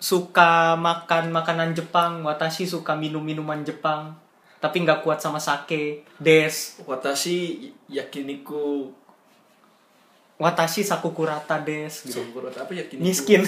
[0.00, 4.16] suka makan makanan Jepang, Watashi suka minum minuman Jepang,
[4.62, 6.06] tapi nggak kuat sama sake.
[6.22, 8.94] Des, Watashi yakiniku
[10.38, 12.22] Watashi sakukurata des gitu.
[12.22, 13.42] Songkurot apa yakiniku Miskin.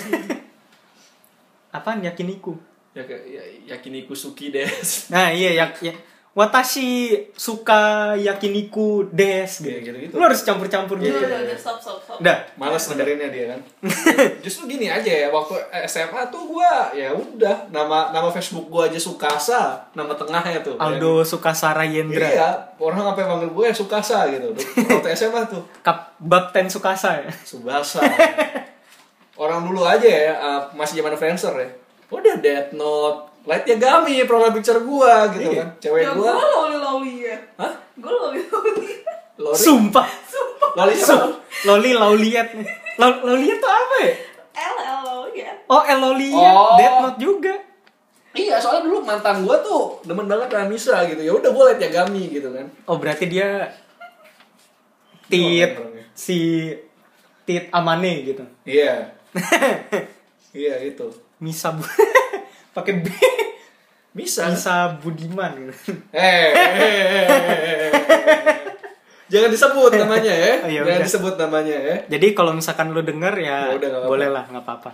[1.77, 2.59] Apaan yakiniku?
[2.95, 3.43] ya, ya,
[3.75, 5.95] yakiniku suki des Nah, iya yak ya.
[6.35, 9.71] Watashi suka yakiniku des gitu.
[9.71, 10.19] Iya, gitu-gitu.
[10.19, 11.15] Lu harus campur-campur gitu.
[11.15, 12.19] Udah, udah, udah, stop, stop, stop.
[12.19, 12.43] Udah.
[12.59, 13.61] Males dengerinnya dia kan.
[14.45, 15.55] Justru gini aja ya, waktu
[15.87, 20.75] SMA tuh gua ya udah nama nama Facebook gua aja Sukasa, nama tengahnya tuh.
[20.75, 22.27] Aldo Sukasara Yendra.
[22.27, 22.51] Iya,
[22.83, 24.51] orang sampai manggil gue ya Sukasa gitu.
[24.91, 27.31] Waktu SMA tuh Kap Bapten Sukasa ya.
[27.47, 28.03] Subasa.
[29.39, 31.71] orang dulu aja ya, uh, masih zaman Friendster ya.
[32.11, 35.61] Udah Death Note, Light Yagami profile picture gua gitu Iya.
[35.61, 35.69] kan.
[35.79, 36.33] Cewek Ya, gua.
[36.33, 37.37] gue loli loli ya.
[37.57, 37.73] Hah?
[37.95, 38.89] Gue loli loli.
[39.37, 39.59] Lori.
[39.59, 40.07] Sumpah.
[40.75, 41.29] Loli siapa?
[41.65, 42.69] Loli Lauliet nih.
[42.97, 44.13] Lau- Lauliet tuh apa ya?
[44.55, 45.53] L L loli ya.
[45.67, 46.33] Oh, El Lauliet.
[46.33, 46.75] Oh.
[46.75, 47.55] Death Note juga.
[48.33, 51.21] Iya, soalnya dulu mantan gua tuh demen banget Ramisa gitu.
[51.21, 52.67] Ya udah gua Light Yagami gitu kan.
[52.85, 53.71] Oh, berarti dia
[55.25, 56.05] Tit orangnya.
[56.13, 56.71] si
[57.43, 58.45] Tit Amane gitu.
[58.65, 59.13] Iya.
[60.55, 61.07] iya itu.
[61.39, 61.83] Misa Bu.
[62.75, 63.07] Pakai B.
[64.13, 64.47] Bisa.
[64.47, 65.75] Misa Budiman gitu.
[66.11, 67.25] Eh, eh, eh,
[67.91, 67.91] eh.
[69.27, 70.53] Jangan disebut namanya ya.
[70.61, 71.07] Oh, iya, Jangan udah.
[71.09, 71.97] disebut namanya ya.
[72.07, 74.07] Jadi kalau misalkan lu denger ya, Ya udah, nggak apa-apa.
[74.07, 74.91] boleh lah, nggak apa-apa.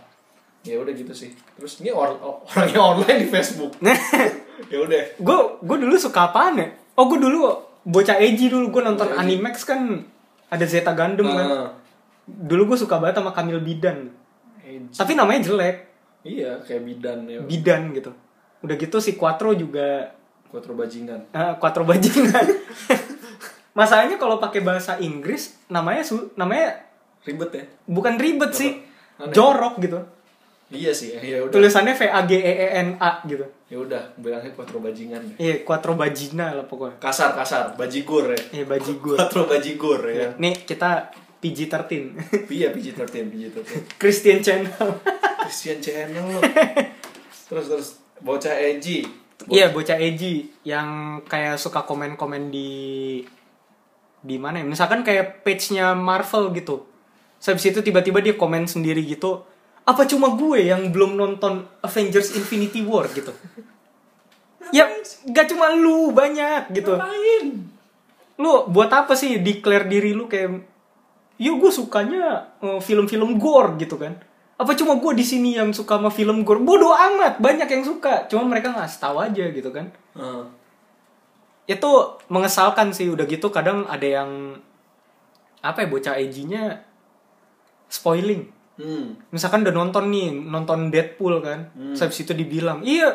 [0.62, 1.33] Ya udah gitu sih.
[1.59, 3.77] Terus ini or orangnya online di Facebook.
[4.73, 5.03] ya udah.
[5.19, 6.69] gue gue dulu suka apaan ya?
[6.95, 7.49] Oh gue dulu
[7.83, 9.19] bocah edgy dulu gue nonton Bocah.
[9.19, 10.05] Animax kan
[10.47, 11.47] ada Zeta Gundam kan.
[11.47, 11.69] Ah,
[12.25, 14.12] Dulu gue suka banget sama Kamil Bidan.
[14.62, 14.95] edgy.
[14.95, 15.89] Tapi namanya jelek,
[16.21, 17.41] Iya, kayak bidan ya.
[17.41, 18.13] Bidan gitu.
[18.61, 20.13] Udah gitu si Quattro juga
[20.51, 21.31] Quattro bajingan.
[21.31, 22.45] eh, Quattro bajingan.
[23.79, 26.75] Masalahnya kalau pakai bahasa Inggris namanya su namanya
[27.21, 27.65] Ribet ya?
[27.85, 28.81] bukan ribet sih,
[29.21, 29.31] Aneh.
[29.31, 30.01] jorok gitu.
[30.71, 31.53] Iya sih, ya udah.
[31.53, 33.43] Tulisannya V A G E E N A gitu.
[33.67, 35.19] Ya udah, bilangnya Quattro bajingan.
[35.35, 36.99] Iya, Quattro Bajina lah pokoknya.
[36.99, 38.41] Kasar, kasar, bajigur ya.
[38.55, 39.15] Iya, bajigur.
[39.19, 40.31] Quattro bajigur ya.
[40.39, 41.92] Nih kita PG-13.
[42.53, 43.68] Iya, PG-13, PG-13.
[43.96, 44.88] Christian Channel.
[45.48, 46.29] Christian Channel.
[47.50, 47.88] terus terus
[48.22, 49.09] bocah edgy.
[49.48, 52.70] Iya bocah edgy yang kayak suka komen-komen di
[54.20, 54.66] di mana ya?
[54.68, 56.85] Misalkan kayak page-nya Marvel gitu.
[57.40, 59.40] Terus Habis itu tiba-tiba dia komen sendiri gitu.
[59.88, 63.33] Apa cuma gue yang belum nonton Avengers Infinity War gitu?
[64.76, 64.87] ya
[65.33, 67.00] gak cuma lu banyak gitu.
[67.00, 67.46] Ngapain?
[68.37, 70.68] Lu buat apa sih declare diri lu kayak
[71.40, 74.20] Yo gue sukanya eh, film-film gore gitu kan.
[74.61, 76.61] Apa cuma gue di sini yang suka sama film gore?
[76.61, 78.29] Bodoh amat, banyak yang suka.
[78.29, 79.88] Cuma mereka nggak tahu aja gitu kan.
[80.12, 80.44] Ah,
[81.70, 81.90] itu
[82.26, 84.59] mengesalkan sih udah gitu kadang ada yang
[85.62, 86.83] apa ya bocah edgy-nya
[87.87, 88.50] spoiling
[88.81, 89.12] Hmm.
[89.29, 91.92] misalkan udah nonton nih nonton Deadpool kan Hmm.
[91.92, 93.12] Terus habis itu dibilang iya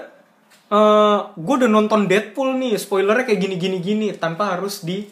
[0.70, 5.10] eh gue udah nonton Deadpool nih spoilernya kayak gini gini gini tanpa harus di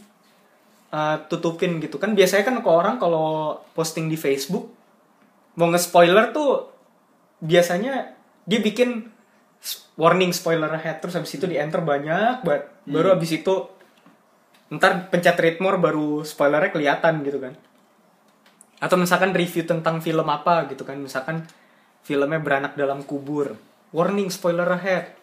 [0.94, 1.98] eh, tutupin gitu.
[1.98, 4.70] Kan biasanya kan ke orang kalau posting di Facebook
[5.58, 6.70] mau nge-spoiler tuh
[7.44, 8.14] biasanya
[8.48, 9.10] dia bikin
[9.96, 12.64] warning spoiler ahead terus habis itu di enter banyak banget.
[12.86, 13.70] Baru habis itu
[14.74, 17.54] ntar pencet read more baru spoilernya kelihatan gitu kan.
[18.82, 21.00] Atau misalkan review tentang film apa gitu kan.
[21.00, 21.48] Misalkan
[22.04, 23.56] filmnya beranak dalam kubur.
[23.94, 25.14] Warning spoiler ahead.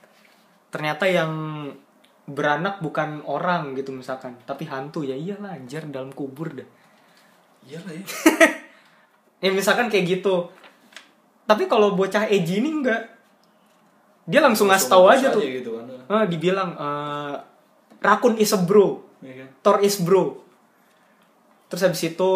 [0.71, 1.33] Ternyata yang
[2.31, 6.69] beranak bukan orang gitu misalkan tapi hantu ya iyalah anjir dalam kubur dah
[7.69, 8.05] Iyalah ya.
[9.45, 10.49] ya misalkan kayak gitu
[11.45, 13.03] tapi kalau bocah edgy ini enggak
[14.31, 15.85] dia langsung ngasih tahu aja tuh gitu kan.
[16.07, 17.35] Ah, dibilang eh,
[18.01, 19.49] Rakun is a bro Iya kan?
[19.61, 20.41] Thor is bro
[21.71, 22.31] terus habis itu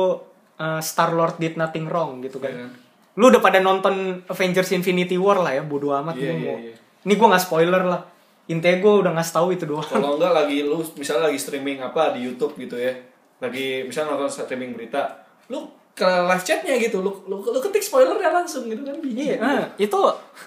[0.78, 2.72] Star Lord did nothing wrong gitu kan Iya kan?
[3.14, 6.74] lu udah pada nonton Avengers Infinity War lah ya bodo amat iya, mau iya.
[7.06, 8.02] ini gue nggak spoiler lah
[8.44, 9.88] intinya gue udah ngasih tahu itu doang.
[9.88, 12.92] Kalau enggak lagi lu misalnya lagi streaming apa di YouTube gitu ya.
[13.40, 15.64] Lagi misalnya nonton streaming berita lu
[15.96, 17.00] ke live chatnya gitu.
[17.00, 19.32] Lu lu, lu ketik spoilernya langsung gitu kan biji.
[19.32, 19.96] Iya ah, itu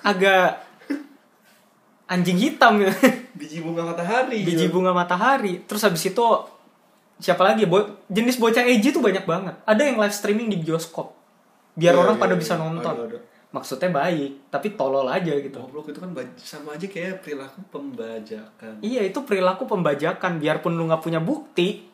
[0.05, 0.61] agak
[2.07, 2.91] anjing hitam ya
[3.39, 4.77] biji bunga matahari biji gitu.
[4.77, 5.65] bunga matahari.
[5.65, 6.25] Terus habis itu
[7.17, 7.65] siapa lagi?
[7.65, 9.57] Bo jenis bocah edgy tuh banyak banget.
[9.65, 11.17] Ada yang live streaming di bioskop.
[11.77, 12.41] Biar Iya, orang iya, pada iya.
[12.41, 12.93] bisa nonton.
[12.93, 13.19] Ada, ada.
[13.47, 15.55] Maksudnya baik tapi tolol aja gitu.
[15.55, 18.83] Goblok itu kan sama aja kayak perilaku pembajakan.
[18.83, 20.39] Iya itu perilaku pembajakan.
[20.43, 21.87] Biarpun lu nggak punya bukti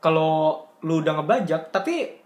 [0.00, 2.20] kalau lu udah ngebajak tapi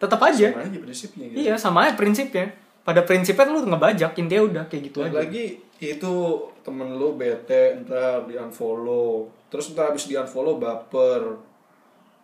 [0.00, 0.52] tetap aja.
[0.52, 1.38] Sama aja prinsipnya gitu.
[1.40, 2.46] Iya sama aja prinsipnya.
[2.80, 5.20] Pada prinsipnya lu ngebajak intinya udah kayak gitu Balik aja.
[5.24, 5.44] lagi
[5.80, 6.14] itu
[6.60, 11.40] temen lu bete ntar di unfollow terus ntar abis di unfollow baper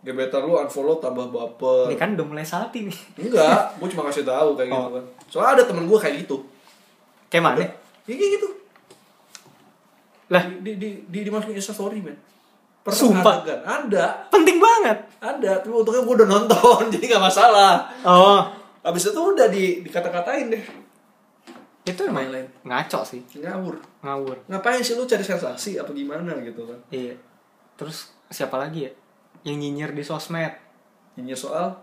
[0.00, 1.88] gebetan lu unfollow tambah baper.
[1.88, 4.90] Ini kan udah mulai salty nih enggak gue cuma kasih tahu kayak gitu Oh.
[4.92, 5.04] kan.
[5.26, 6.36] Soalnya ada temen gue kayak gitu.
[7.26, 7.64] Kayak mana?
[8.04, 8.48] Ya kayak gitu.
[10.28, 10.42] Lah.
[10.42, 12.14] Di di di, di dimasukin instastory men.
[12.86, 13.42] Sumpah.
[13.42, 13.60] adegan.
[13.62, 14.30] ada.
[14.30, 14.94] Penting banget.
[15.18, 17.90] Ada tapi untungnya gue udah nonton jadi nggak masalah.
[18.02, 18.46] Oh.
[18.80, 20.64] Abis itu udah di dikata-katain deh.
[21.82, 22.46] Itu emang Lain-lain.
[22.62, 23.22] ngaco sih.
[23.36, 23.74] Ngawur.
[24.02, 24.36] Ngawur.
[24.46, 26.78] Ngapain sih lu cari sensasi apa gimana gitu kan?
[26.90, 27.14] Iya.
[27.74, 28.92] Terus siapa lagi ya
[29.46, 30.50] yang nyinyir di sosmed.
[31.14, 31.78] Nyinyir soal?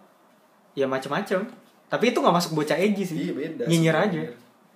[0.76, 1.48] Ya macem-macem.
[1.88, 3.18] Tapi itu nggak masuk bocah edgy sih.
[3.30, 4.22] Iya beda nyinyir aja.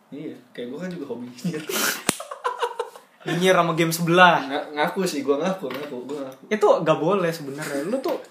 [0.08, 1.63] iya kayak gue kan juga hobi nyinyir.
[3.28, 4.39] Nyinyir sama game sebelah.
[4.47, 6.43] Nga- ngaku sih gue ngaku ngaku gue ngaku.
[6.47, 7.84] Itu gak boleh sebenarnya.
[7.84, 8.23] Lu tuh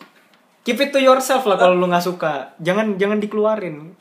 [0.65, 2.57] keep it to yourself lah kalau lu nggak suka.
[2.65, 3.93] Jangan jangan dikeluarin.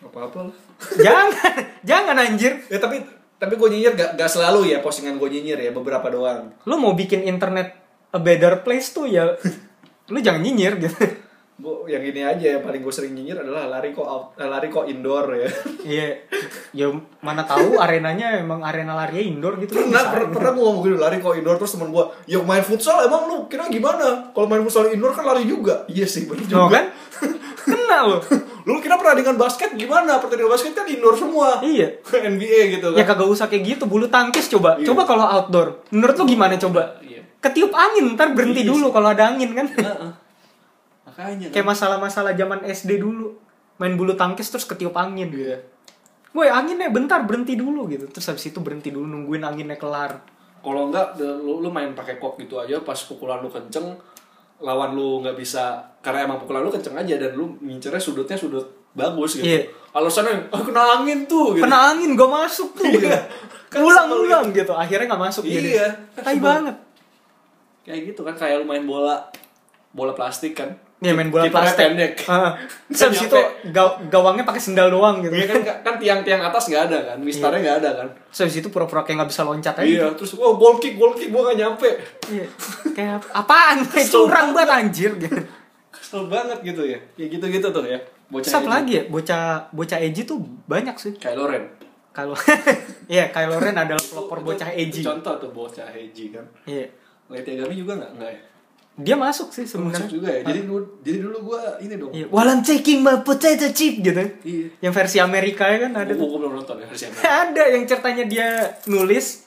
[0.00, 0.56] Apa apa lah.
[0.96, 1.28] Jangan
[1.90, 2.56] jangan anjir.
[2.72, 3.04] Ya tapi
[3.36, 6.56] tapi gue nyinyir gak, gak selalu ya postingan gue nyinyir ya beberapa doang.
[6.64, 7.76] Lu mau bikin internet
[8.16, 9.36] a better place tuh ya
[10.10, 10.96] lu jangan nyinyir gitu.
[11.60, 14.72] Gue yang ini aja yang paling gue sering nyinyir adalah lari kok out, eh, lari
[14.72, 15.44] kok indoor ya.
[15.92, 16.08] Iya.
[16.72, 16.88] Ya
[17.20, 20.32] mana tahu arenanya emang arena lari indoor gitu pernah pernah, aja.
[20.32, 23.44] pernah gue ngomong gitu lari kok indoor terus temen gue ya main futsal emang lu?
[23.52, 24.32] Kira gimana?
[24.32, 25.84] Kalau main futsal indoor kan lari juga.
[25.84, 26.64] Iya sih bener juga.
[26.64, 26.84] no kan?
[27.60, 28.16] Kena lo
[28.68, 30.16] lu kira pertandingan basket gimana?
[30.16, 31.60] Pertandingan basket kan indoor semua.
[31.60, 32.00] Iya.
[32.08, 34.80] NBA gitu ya kan kagak usah kayak gitu bulu tangkis coba.
[34.80, 34.88] Iya.
[34.88, 35.84] coba kalau outdoor.
[35.92, 36.96] Menurut lu gimana coba?
[37.04, 39.66] Iya ketiup angin ntar berhenti Iya dulu kalau ada angin kan?
[41.08, 43.34] Makanya kayak masalah-masalah zaman SD dulu.
[43.80, 45.32] Main bulu tangkis terus ketiup angin.
[45.32, 45.56] Iya.
[46.30, 48.06] Woi anginnya bentar berhenti dulu gitu.
[48.06, 50.20] Terus habis itu berhenti dulu nungguin anginnya kelar.
[50.60, 53.96] Kalau enggak lu, lu main pakai kok gitu aja pas pukulan lu kenceng
[54.60, 58.68] lawan lu nggak bisa karena emang pukulan lu kenceng aja dan lu ngincernya sudutnya sudut
[58.92, 59.48] bagus gitu.
[59.48, 59.64] Iya.
[59.96, 61.64] alasannya oh, kena angin tuh gitu.
[61.64, 62.94] Kena angin gak masuk tuh Iya.
[63.00, 63.08] gitu.
[63.72, 64.74] Kan ulang-ulang gitu.
[64.76, 65.54] Akhirnya nggak masuk Iya.
[65.56, 65.70] jadi
[66.12, 66.44] Kan tai sebel.
[66.44, 66.76] banget
[67.90, 69.18] kayak gitu kan kayak lu main bola
[69.90, 71.86] bola plastik kan Iya main bola Kipernya plastik.
[71.88, 72.12] pendek.
[72.22, 72.52] Heeh.
[72.92, 73.38] Terus habis itu
[73.70, 75.32] gaw- gawangnya pakai sendal doang gitu.
[75.32, 78.68] Iya kan kan tiang-tiang atas nggak ada kan mistarnya nggak ada kan Terus habis itu
[78.68, 79.88] pura-pura kayak nggak bisa loncat aja.
[79.88, 81.88] iya terus oh goal kick goal kick gua nggak nyampe
[82.28, 82.44] Iya.
[82.92, 83.80] Kayak apaan?
[83.90, 85.40] Kayak curang banget anjir gitu.
[85.90, 89.02] kesel banget gitu ya ya gitu gitu tuh ya bocah lagi ya?
[89.06, 91.16] Bocah bocah edgy tuh banyak sih.
[91.16, 91.64] Kylo Ren
[92.12, 92.36] Kalau
[93.08, 95.00] Iya, Kylo Ren adalah pelopor bocah edgy.
[95.00, 96.92] contoh tuh bocah edgy kan Iya.
[97.30, 98.40] Light Yagami juga nggak nggak ya
[99.00, 100.10] Dia masuk sih Masuk sebenarnya.
[100.10, 102.26] juga ya jadi dulu jadi dulu gua ini dong Iya.
[102.28, 104.18] While I'm taking my potato chip gitu.
[104.42, 106.26] iya Yang versi Amerika ya kan ada tuh.
[106.26, 107.24] gua belum nonton ya versi Amerika.
[107.24, 108.48] ada yang ceritanya dia
[108.84, 109.46] nulis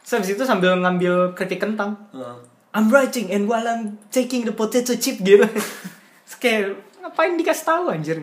[0.00, 2.00] Terus itu sambil ngambil keripik kentang.
[2.10, 2.36] Heeh.
[2.72, 5.44] I'm writing and while I'm taking the potato chip gitu.
[6.40, 8.16] Kayak ngapain dikasih tahu anjir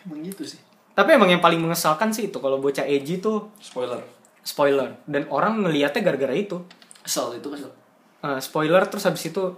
[0.00, 4.04] emang gitu sih Tapi emang yang paling mengesalkan sih itu kalau bocah edgy tuh spoiler
[4.38, 6.60] spoiler dan orang ngelihatnya gara-gara itu.
[7.00, 7.72] kesel itu kesel
[8.20, 9.56] Eh, spoiler terus habis itu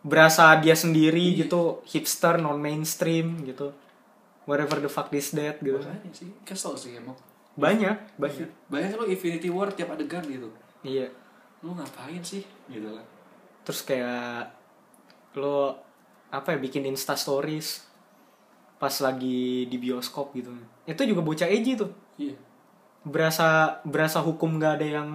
[0.00, 3.72] berasa dia sendiri gitu, hipster non mainstream gitu.
[4.44, 5.80] Whatever the fuck is that gitu.
[5.80, 7.16] makanya sih kesel sih emang
[7.56, 8.50] Banyak, banyak.
[8.68, 11.08] bayangin lo Infinity War tiap adegan gitu Iya.
[11.62, 13.06] lu ngapain sih gitu kan
[13.64, 14.52] Terus kayak
[15.34, 15.80] lo
[16.28, 17.88] apa ya bikin Insta stories
[18.76, 20.52] pas lagi di bioskop gitu.
[20.84, 21.88] Itu juga bocah edgy tuh.
[22.20, 22.36] iya
[23.00, 25.08] Berasa berasa hukum gak ada yang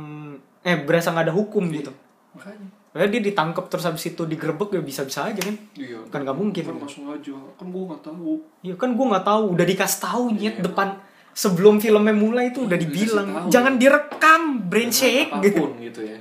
[0.61, 1.93] eh berasa nggak ada hukum gitu.
[2.33, 5.55] makanya Ya dia ditangkap terus habis itu digerebek ya bisa-bisa aja kan.
[5.73, 6.63] iya Kan nggak mungkin.
[6.63, 10.23] kan langsung aja kan gua nggak tahu Iya kan gue nggak tahu, udah dikasih tahu
[10.33, 10.87] nyet depan
[11.31, 13.47] sebelum filmnya mulai itu udah Iya, dibilang tahu.
[13.47, 15.63] jangan direkam brain shake gitu.
[15.77, 16.17] gitu ya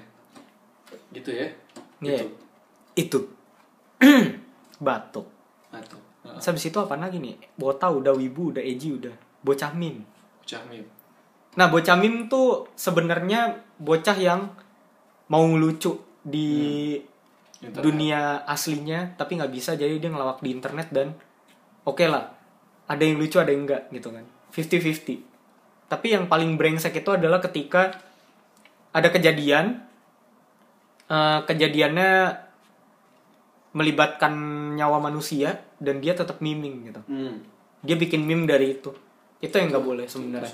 [1.11, 1.47] gitu ya
[1.99, 2.21] Iya.
[2.21, 2.27] gitu
[2.95, 3.19] Itu
[4.79, 5.27] batuk.
[5.71, 7.35] atau Terus habis itu apa lagi nih?
[7.55, 9.11] Bota udah wibu, udah edgy udah.
[9.41, 10.05] Bocah meme.
[10.39, 10.87] bocah meme
[11.57, 14.47] Nah, bocah meme tuh sebenarnya bocah yang
[15.27, 15.97] mau ngelucu
[16.29, 16.53] di
[17.59, 17.83] Internet.
[17.83, 21.11] dunia aslinya tapi nggak bisa jadi dia ngelawak di internet dan
[21.83, 22.31] oke lah
[22.87, 24.25] ada yang lucu ada yang enggak gitu kan.
[24.55, 27.99] 50-50 tapi yang paling brengsek itu adalah ketika
[28.95, 29.83] ada kejadian
[31.11, 32.47] eh, kejadiannya
[33.75, 34.33] melibatkan
[34.79, 37.03] nyawa manusia dan dia tetap miming gitu.
[37.11, 37.43] Hmm.
[37.79, 38.91] dia bikin meme dari itu.
[39.39, 40.51] Itu yang nggak boleh sebenarnya.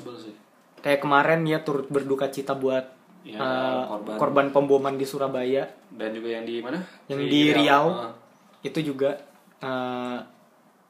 [0.84, 2.84] kayak kemarin dia turut berduka cita buat
[3.24, 4.16] Ya, eh, korban.
[4.16, 6.76] korban pemboman di Surabaya Dan juga yang di mana?
[7.08, 7.86] Yang di Riau.
[7.90, 8.12] Ah.
[8.60, 9.16] itu juga
[9.58, 10.18] eh,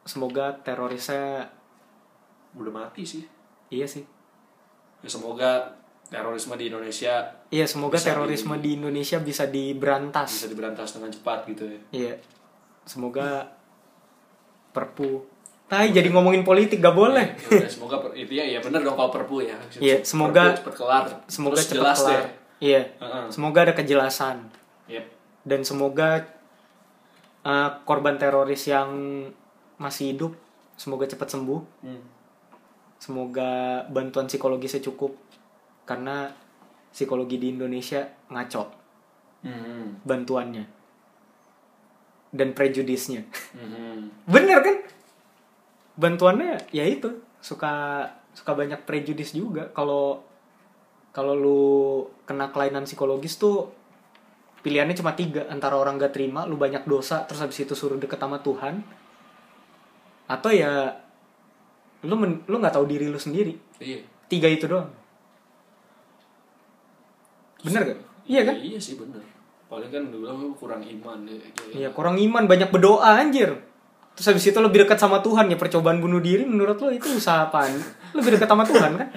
[0.03, 1.47] semoga terorisnya
[2.53, 3.23] Udah mati sih.
[3.68, 4.03] iya sih
[4.99, 5.68] Ya, semoga
[6.05, 11.38] terorisme di Indonesia iya semoga terorisme di- di Indonesia bisa diberantas bisa diberantas dengan cepat
[11.47, 11.81] gitu ya.
[11.92, 12.14] iya
[12.83, 13.47] semoga
[14.70, 15.23] perpu
[15.64, 18.94] Tai jadi ngomongin politik gak boleh Ya udah, semoga per, itu ya ya benar dong
[18.94, 19.57] kalau perpu ya.
[19.74, 21.05] Iya, semoga- Perpu cepet kelar.
[21.27, 22.24] semoga Terus cepat jelas kelar deh.
[22.62, 23.24] iya Heeh.
[23.29, 24.37] semoga ada kejelasan
[24.87, 25.05] Yep.
[25.42, 26.09] dan semoga
[27.42, 28.88] eh, korban teroris yang
[29.77, 30.33] masih hidup
[30.74, 32.03] semoga cepat sembuh Hmm.
[32.96, 33.50] semoga
[33.87, 35.12] bantuan psikologisnya cukup
[35.83, 36.33] karena
[36.88, 38.64] psikologi di Indonesia ngaco
[39.40, 40.00] Hmm.
[40.03, 40.64] bantuannya
[42.31, 44.09] dan prejudisnya Hmm.
[44.24, 44.77] bener kan
[45.94, 49.70] bantuannya ya itu suka suka banyak prejudis juga.
[49.70, 50.22] Kalau
[51.14, 51.62] kalau lu
[52.26, 53.70] kena kelainan psikologis tuh
[54.66, 55.46] pilihannya cuma tiga.
[55.46, 58.83] Antara orang gak terima lu banyak dosa terus habis itu suruh deket sama Tuhan.
[60.26, 60.98] Atau ya
[62.04, 63.54] lu men, lu nggak tahu diri lu sendiri.
[63.78, 64.02] Iya.
[64.24, 64.88] tiga itu doang.
[67.62, 68.57] Bener gak iya kan?
[68.59, 69.22] Iya sih bener.
[69.70, 71.38] Paling kan lu bilang kurang iman ya.
[71.70, 73.74] Iya kurang iman banyak berdoa anjir
[74.14, 77.50] Terus habis itu lebih dekat sama Tuhan ya percobaan bunuh diri menurut lo itu usaha
[77.50, 77.74] apaan?
[78.14, 79.09] Lebih dekat sama Tuhan kan?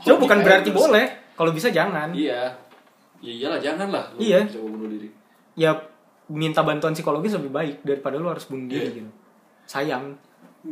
[0.00, 1.06] Coba Hobi bukan aja berarti boleh.
[1.36, 2.08] Kalau bisa jangan.
[2.16, 2.48] Iya.
[3.18, 4.48] Ya iyalah jangan lah lu Iya.
[4.48, 5.08] coba bunuh diri.
[5.58, 5.76] Ya
[6.28, 8.96] minta bantuan psikologis lebih baik daripada lo harus bunuh diri Iya.
[9.02, 9.10] gitu.
[9.68, 10.04] Sayang.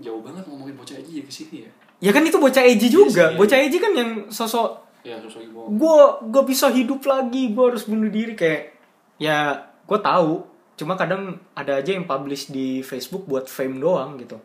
[0.01, 1.71] Jauh banget ngomongin bocah aja ke sini ya.
[2.01, 3.09] Ya kan itu bocah Eji juga.
[3.09, 3.39] sih, iya.
[3.41, 5.99] Bocah Eji kan yang sosok Ya sosok gue
[6.35, 8.75] gak bisa hidup lagi, gue harus bunuh diri kayak
[9.23, 9.55] ya
[9.87, 10.43] gue tahu.
[10.77, 14.37] Cuma kadang ada aja yang publish di Facebook buat fame doang gitu.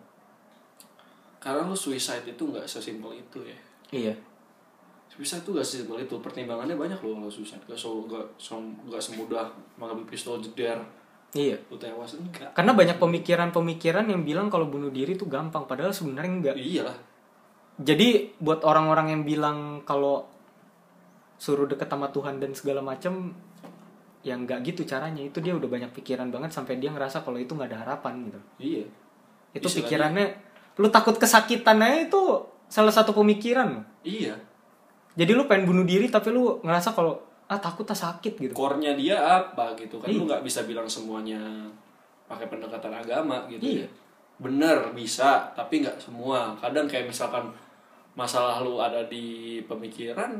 [1.43, 3.57] Karena lu suicide itu nggak sesimpel itu ya.
[3.91, 4.13] Iya.
[5.11, 6.15] Suicide itu gak sesimpel itu.
[6.23, 7.59] Pertimbangannya banyak loh kalau suicide.
[7.67, 8.55] Gak, so, gak, so,
[8.87, 10.79] gak semudah mengambil pistol jeder.
[11.35, 11.59] Iya.
[11.67, 12.55] Lu tewas enggak.
[12.55, 16.55] Karena banyak pemikiran-pemikiran yang bilang kalau bunuh diri itu gampang, padahal sebenarnya enggak.
[16.55, 16.97] Iya lah.
[17.75, 20.27] Jadi buat orang-orang yang bilang kalau
[21.35, 23.35] suruh deket sama Tuhan dan segala macam,
[24.21, 25.21] yang nggak gitu caranya.
[25.21, 28.39] Itu dia udah banyak pikiran banget sampai dia ngerasa kalau itu nggak ada harapan gitu.
[28.57, 28.85] Iya.
[29.51, 29.77] Itu Istilahnya-
[30.13, 30.25] pikirannya,
[30.77, 32.21] lu takut kesakitan aja itu
[32.67, 33.81] salah satu pemikiran.
[34.01, 34.37] Iya.
[35.11, 38.53] Jadi lu pengen bunuh diri tapi lu ngerasa kalau ah takut tak sakit gitu.
[38.55, 40.07] Core-nya dia apa gitu kan.
[40.07, 40.27] Lu Iya.
[40.37, 41.67] nggak bisa bilang semuanya
[42.25, 43.83] pakai pendekatan agama gitu Iya.
[43.83, 43.87] ya.
[44.39, 46.55] Bener bisa, tapi nggak semua.
[46.57, 47.51] Kadang kayak misalkan
[48.15, 50.31] masalah lu ada di pemikiran,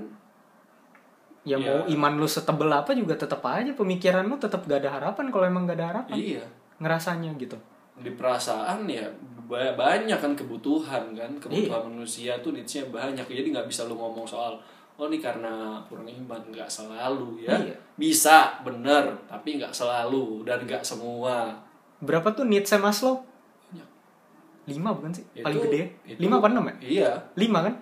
[1.41, 1.73] Ya Iya.
[1.73, 5.45] mau iman lu setebel apa juga tetap aja pemikiran lu tetap gak ada harapan kalau
[5.45, 6.15] emang gak ada harapan.
[6.15, 6.43] iya.
[6.77, 7.57] Ngerasanya gitu.
[7.95, 9.05] Di perasaan ya
[9.43, 11.41] ba- banyak kan kebutuhan kan, Iya.
[11.67, 13.21] kebutuhan manusia tuh needs-nya banyak.
[13.23, 14.57] Jadi nggak bisa lu ngomong soal
[14.93, 17.53] oh ini karena kurang iman nggak selalu ya.
[17.55, 17.73] Iya.
[17.95, 21.57] Bisa, bener, tapi nggak selalu dan nggak semua.
[21.99, 23.25] Berapa tuh needs Maslow?
[23.67, 23.87] Banyak.
[24.67, 25.25] Lima bukan sih?
[25.31, 25.81] Itu- Paling gede?
[26.07, 26.75] itu- Lima apa enam ya?
[26.79, 27.73] Iya, Lima kan?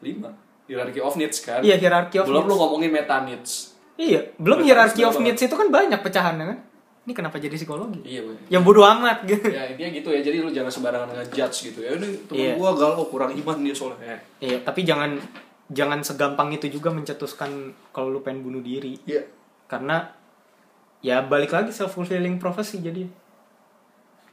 [0.00, 0.30] lima.
[0.70, 1.58] Hierarchy of needs kan.
[1.60, 2.60] Iya, hierarchy of Belum lu needs.
[2.62, 3.52] ngomongin meta needs.
[3.98, 6.58] Iya, belum Berarti hierarchy of needs itu kan banyak pecahannya kan?
[7.00, 7.98] Ini kenapa jadi psikologi?
[8.06, 8.36] Iya, Boy.
[8.46, 9.50] Yang bodoh amat gitu.
[9.50, 10.20] Ya intinya gitu ya.
[10.20, 11.98] Jadi lu jangan sembarangan ngejudge gitu ya.
[11.98, 12.52] Ini temen Iya.
[12.54, 14.14] gua galau kurang iman dia soalnya.
[14.14, 14.20] Eh.
[14.46, 15.18] Iya, tapi jangan
[15.66, 17.50] jangan segampang itu juga mencetuskan
[17.90, 18.94] kalau lu pengen bunuh diri.
[19.04, 19.26] Iya.
[19.66, 20.06] Karena
[21.00, 23.08] ya balik lagi self fulfilling prophecy jadi.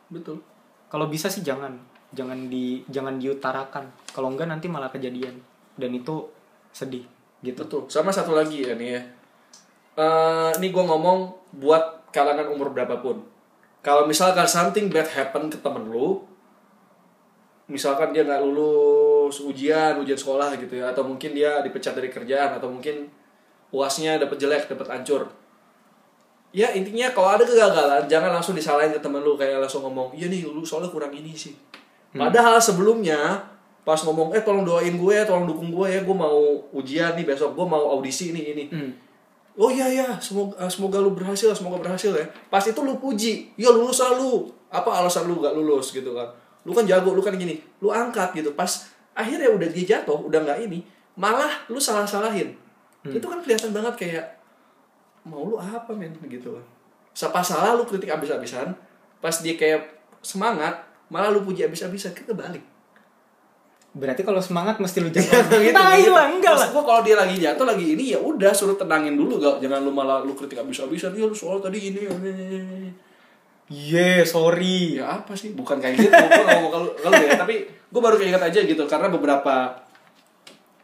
[0.08, 0.44] Betul.
[0.88, 1.76] Kalau bisa sih jangan,
[2.12, 3.92] jangan di jangan diutarakan.
[4.12, 5.36] Kalau enggak nanti malah kejadian
[5.78, 6.28] dan itu
[6.74, 7.06] sedih
[7.46, 7.64] gitu.
[7.64, 7.82] Betul.
[7.88, 9.02] Sama satu lagi ya nih ya.
[9.98, 13.22] Eh, ini gue ngomong buat kalangan umur berapapun.
[13.82, 16.22] Kalau misalkan something bad happen ke temen lu,
[17.72, 22.58] misalkan dia nggak lulus ujian, ujian sekolah gitu ya, atau mungkin dia dipecat dari kerjaan,
[22.60, 23.08] atau mungkin
[23.72, 25.30] uasnya dapet jelek, dapet hancur.
[26.56, 30.28] Ya intinya kalau ada kegagalan, jangan langsung disalahin ke temen lu kayak langsung ngomong, iya
[30.32, 31.54] nih lu soalnya kurang ini sih.
[32.16, 33.46] Padahal sebelumnya
[33.88, 37.24] pas ngomong, eh tolong doain gue ya, tolong dukung gue ya, gue mau ujian nih
[37.24, 38.64] besok, gue mau audisi nih ini.
[38.68, 38.92] Hmm.
[39.56, 42.28] Oh iya ya, semoga eh, semoga lu berhasil, semoga berhasil ya.
[42.52, 44.52] Pas itu lu puji, ya lulus lah lu.
[44.68, 46.28] Apa alasan lu gak lulus gitu kan?
[46.68, 48.52] Lu kan jago, lu kan gini, lu angkat gitu.
[48.52, 50.84] Pas akhirnya udah dia jatuh, udah nggak ini,
[51.16, 52.60] malah lu salah-salahin.
[53.08, 54.26] Itu kan kelihatan banget kayak
[55.24, 56.66] mau lu apa men gitu kan.
[57.32, 58.76] Pas salah lu kritik abis-abisan,
[59.24, 62.62] pas dia kayak semangat, malah lu puji abis-abisan, kita balik.
[63.98, 65.58] Berarti kalau semangat mesti lu Gitu, jaga.
[65.58, 65.74] gitu.
[65.74, 66.62] Tai lah, enggak lah.
[66.62, 69.82] Maksud gua kalau dia lagi jatuh lagi ini ya udah suruh tenangin dulu gak jangan
[69.82, 72.90] lu malah lu kritik abis-abisan ya lu soal tadi ini ini
[73.68, 74.96] Iya, sorry.
[74.96, 78.40] ya apa sih bukan kayak gitu gue ngomong kalau kalau ya tapi gue baru keinget
[78.40, 79.76] aja gitu karena beberapa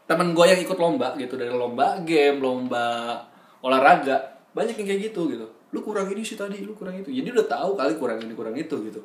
[0.04, 3.16] temen gue yang ikut lomba gitu dari lomba game lomba
[3.60, 4.20] olahraga
[4.52, 7.46] banyak yang kayak gitu gitu lu kurang ini sih tadi lu kurang itu jadi udah
[7.48, 9.00] tahu kali kurang ini kurang itu gitu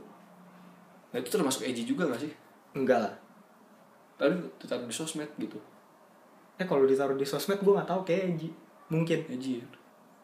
[1.10, 2.32] nah itu termasuk edgy juga gak sih
[2.70, 3.14] Enggak lah.
[4.20, 5.56] Tapi ditaruh di sosmed gitu
[6.56, 8.52] Eh kalau ditaruh di sosmed gue nggak tahu kayak Eji.
[8.90, 9.20] Mungkin.
[9.28, 9.66] edgy ya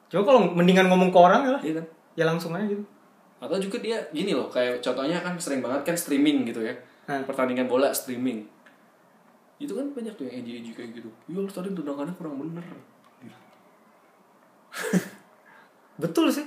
[0.06, 1.62] Coba kalau mendingan ngomong ke orang ya lah.
[1.62, 2.84] iya kan Ya langsung aja gitu.
[3.36, 6.76] atau juga dia gini loh kayak contohnya kan sering banget kan streaming gitu ya
[7.06, 7.22] Hah.
[7.24, 8.44] pertandingan bola streaming
[9.56, 12.64] itu kan banyak tuh yang edgy edgy kayak gitu ya lu tadi tendangannya kurang bener.
[15.96, 16.44] Betul sih.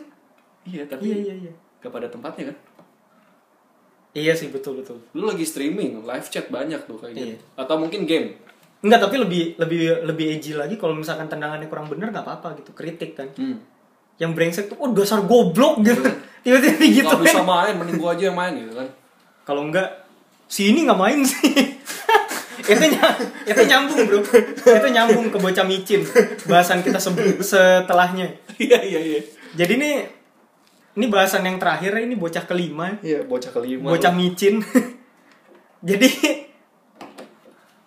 [0.64, 1.52] iya tapi Iya, iya, iya.
[1.78, 2.56] gak pada tempatnya kan
[4.10, 4.98] Iya sih, betul betul.
[5.12, 7.36] lu lagi streaming live chat banyak tuh kayak gitu Iya.
[7.56, 8.34] atau mungkin game
[8.78, 12.70] Enggak, tapi lebih lebih lebih edgy lagi kalau misalkan tendangannya kurang bener nggak apa-apa gitu,
[12.72, 13.26] kritik kan.
[13.32, 13.58] hmm.
[14.16, 15.98] Yang brengsek tuh, oh dasar goblok gitu.
[16.46, 18.86] Tiba-tiba gitu Gak bisa main mending gua aja yang main gitu kan
[19.42, 20.06] Kalau enggak,
[20.46, 21.74] si ini nggak main sih.
[22.62, 22.98] itu ny-
[23.44, 24.18] itu nyambung bro,
[24.70, 26.02] itu nyambung ke bocah micin.
[26.44, 28.30] Bahasan kita se- setelahnya.
[28.62, 29.20] iya iya iya
[29.54, 29.90] Jadi ini
[30.98, 34.58] ini bahasan yang terakhir ini bocah kelima, iya bocah kelima bocah micin.
[35.88, 36.10] Jadi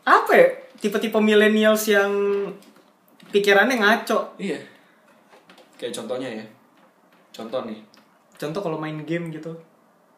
[0.08, 0.48] apa ya?
[0.80, 2.10] Tipe-tipe millennials yang
[3.30, 4.40] pikirannya ngaco.
[4.40, 4.58] iya
[5.76, 6.46] kayak contohnya ya
[7.34, 7.92] contoh nih
[8.42, 9.54] Contoh kalau main game gitu.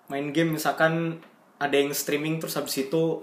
[0.08, 1.20] Main game misalkan
[1.60, 3.20] ada yang streaming terus habis itu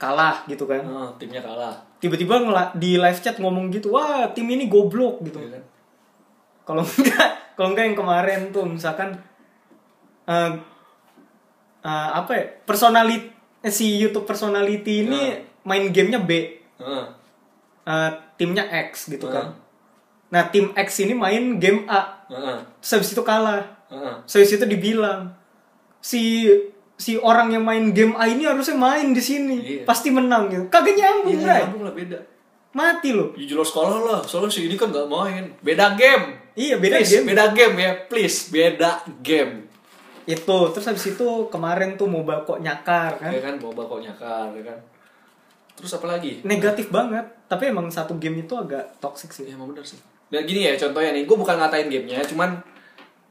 [0.00, 0.80] kalah gitu kan.
[0.88, 2.40] Ah, timnya kalah Tiba-tiba
[2.72, 5.36] di live chat ngomong gitu, "Wah, tim ini goblok." gitu.
[5.36, 5.64] Iya kan?
[6.68, 9.16] Kalau enggak, kalau enggak yang kemarin tuh misalkan
[10.26, 10.52] eh
[11.80, 12.44] eh, apa ya?
[12.62, 15.36] Personality eh, si YouTube personality ini Ya.
[15.64, 16.30] main gamenya B,
[16.78, 17.08] Ah,
[17.84, 19.32] eh, timnya X gitu Ah.
[19.32, 19.46] kan.
[20.28, 23.64] Nah, tim X ini main game A, ah, terus habis itu kalah.
[23.88, 24.20] ah.
[24.22, 25.32] Terus habis itu dibilang
[25.98, 26.44] si
[26.94, 29.56] si orang yang main game A ini harusnya main di sini.
[29.58, 29.82] Iya.
[29.82, 30.68] Pasti menang gitu.
[30.68, 32.18] Kagak nyambung, Iya, nyambung lah beda.
[32.68, 33.32] Mati loh.
[33.34, 35.48] Ya jelas sekolah lah, soalnya si ini kan gak main.
[35.58, 36.47] Beda game.
[36.58, 37.26] Iya, beda Please, game.
[37.30, 38.38] Beda game ya, please.
[38.50, 38.90] Beda
[39.22, 39.70] game.
[40.26, 43.30] Itu, terus habis itu kemarin tuh mau kok nyakar kan.
[43.30, 44.78] Ya kan, bawa kok nyakar, ya kan.
[45.78, 46.42] Terus apa lagi?
[46.42, 47.22] Negatif banget.
[47.46, 49.46] Tapi emang satu game itu agak toxic sih.
[49.46, 50.02] Ya emang bener sih.
[50.28, 52.58] Dan gini ya, contohnya nih, gue bukan ngatain gamenya, cuman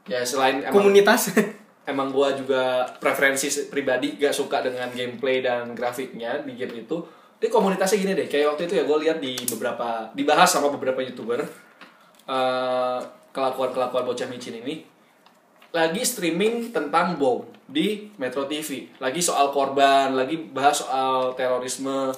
[0.08, 1.36] ya selain emang, Komunitas.
[1.92, 6.96] emang gue juga preferensi pribadi gak suka dengan gameplay dan grafiknya di game itu.
[7.38, 10.98] Dia komunitasnya gini deh, kayak waktu itu ya gue lihat di beberapa dibahas sama beberapa
[10.98, 11.46] youtuber
[12.26, 13.00] eh,
[13.30, 14.84] kelakuan-kelakuan bocah micin ini
[15.68, 22.08] lagi streaming tentang bom di Metro TV, lagi soal korban, lagi bahas soal terorisme,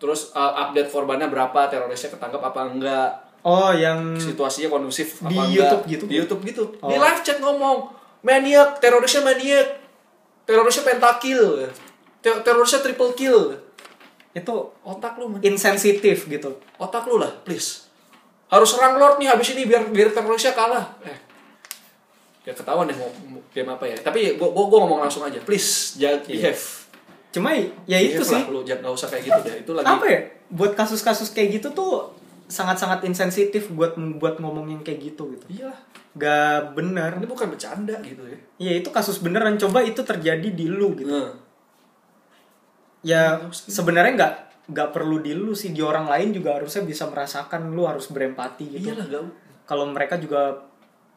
[0.00, 3.10] terus uh, update korbannya berapa, terorisnya ketangkap apa enggak,
[3.44, 5.52] oh, yang situasinya kondusif apa Di enggak.
[5.52, 6.04] YouTube gitu?
[6.08, 6.64] Di YouTube gitu.
[6.80, 6.88] Oh.
[6.88, 7.92] Di live chat ngomong,
[8.24, 9.68] maniak, terorisnya maniak,
[10.48, 11.68] terorisnya pentakill,
[12.24, 13.60] Ter- terorisnya triple kill.
[14.34, 15.38] itu Otak lu, man.
[15.44, 16.58] insensitif gitu.
[16.80, 17.83] otak lu lah, please.
[18.54, 20.94] Harus serang Lord nih habis ini biar biar terorisnya kalah.
[21.02, 21.18] Eh.
[22.44, 23.10] Ya ketahuan deh mau
[23.50, 23.96] game apa ya.
[23.98, 26.62] Tapi gua gua, gua ngomong langsung aja, please jangan behave.
[27.34, 28.38] Cuma ya itu Behave sih.
[28.38, 29.54] lah, lu jangan usah kayak gitu deh.
[29.66, 30.20] Itu lagi Apa ya?
[30.54, 32.14] Buat kasus-kasus kayak gitu tuh
[32.46, 35.44] sangat-sangat insensitif buat buat ngomong yang kayak gitu gitu.
[35.50, 35.80] Iyalah,
[36.14, 37.18] Gak benar.
[37.18, 38.38] ini bukan bercanda gitu ya.
[38.62, 39.58] Iya itu kasus beneran.
[39.58, 41.10] Coba itu terjadi di lu gitu.
[41.10, 41.34] Nah,
[43.04, 44.34] Ya sebenarnya nggak
[44.64, 48.80] nggak perlu di lu sih di orang lain juga harusnya bisa merasakan lu harus berempati
[48.80, 48.88] gitu.
[48.88, 49.24] iyalah gak
[49.64, 50.56] Kalau mereka juga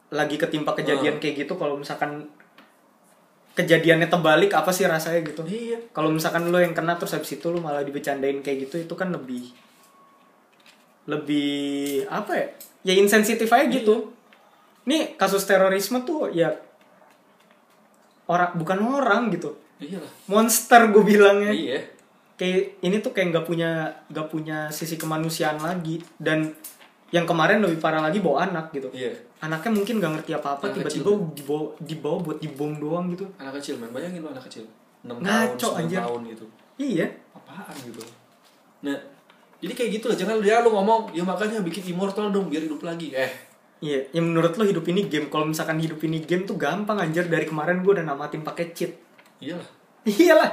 [0.08, 2.28] lagi ketimpa kejadian kayak gitu, kalau misalkan
[3.58, 5.42] kejadiannya terbalik apa sih rasanya gitu?
[5.44, 5.90] Iya.
[5.90, 9.10] Kalau misalkan lu yang kena terus habis itu lu malah dibecandain kayak gitu itu kan
[9.10, 9.50] lebih
[11.10, 12.46] lebih apa ya?
[12.86, 14.14] Ya insensitif aja gitu.
[14.86, 16.54] Nih kasus terorisme tuh ya
[18.30, 19.58] orang bukan orang gitu.
[19.82, 20.12] Iyalah.
[20.30, 21.50] Monster gue bilangnya.
[21.50, 21.97] Iya.
[22.38, 23.70] Kayak ini tuh kayak nggak punya
[24.08, 26.54] nggak punya sisi kemanusiaan lagi dan
[27.10, 28.88] yang kemarin lebih parah lagi bawa anak gitu.
[28.94, 29.10] Iya.
[29.42, 33.26] Anaknya mungkin nggak ngerti apa-apa Anak tiba-tiba dibawa dibawa buat dibom doang gitu.
[33.42, 33.90] Anak kecil, man.
[33.90, 34.62] Bayangin lu anak kecil.
[35.02, 35.98] 6 tahun, Ngaco, 9 anjir.
[36.02, 36.46] tahun gitu.
[36.78, 37.06] Iya.
[37.34, 38.02] apaan gitu
[38.78, 38.94] nah
[39.58, 42.78] jadi kayak gitu lah jangan dia lu ngomong ya makanya bikin immortal dong biar hidup
[42.86, 45.30] lagi eh Iya, ya menurut lo hidup ini game.
[45.30, 48.90] Kalau misalkan hidup ini game tuh gampang anjir dari kemarin gue udah namatin pakai cheat.
[49.38, 49.62] iyalah
[50.02, 50.50] Iyalah.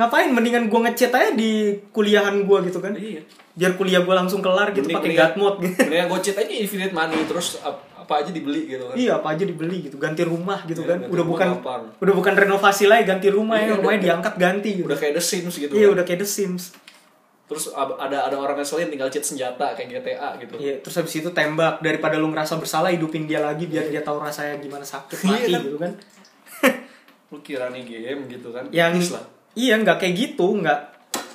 [0.00, 1.50] Ngapain mendingan gue ngechat aja di
[1.90, 2.92] kuliahan gue gitu kan.
[2.92, 3.20] iya
[3.50, 5.76] Biar kuliah gue langsung kelar gitu pakai god mode gitu.
[5.84, 9.28] mendingan gue cheat aja infinite money terus ap- apa aja dibeli gitu kan Iya, apa
[9.30, 10.98] aja dibeli gitu, ganti rumah gitu Iya, kan.
[11.06, 11.82] Udah bukan gampang.
[11.94, 14.84] udah bukan renovasi lagi, ganti rumah Iya, ya, rumahnya udah- diangkat ganti gitu.
[14.84, 15.94] udah kayak The Sims gitu Iya, kan.
[15.94, 16.64] udah kayak The Sims.
[17.44, 21.28] terus ada ada orang ngeselin tinggal cheat senjata kayak GTA gitu Iya, terus habis itu
[21.28, 25.26] tembak daripada lu ngerasa bersalah hidupin dia lagi biar dia tahu rasanya gimana sakit Iya
[25.28, 25.60] mati kan?
[25.60, 25.92] gitu kan.
[27.28, 29.14] lu kira nih game gitu kan Yang
[29.54, 30.80] iya nggak kayak gitu, nggak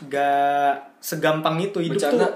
[0.08, 2.26] nggak segampang itu hidup Bercanda.
[2.28, 2.32] tuh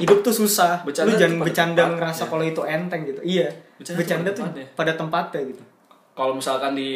[0.00, 0.82] hidup tuh susah.
[0.82, 3.20] Bercanda lu jangan bercanda ngerasa kalau itu enteng gitu.
[3.22, 3.48] Iya.
[3.76, 4.66] Bercanda Bercanda, tuh tempatnya.
[4.72, 5.62] pada tempatnya gitu.
[6.12, 6.92] kalau misalkan di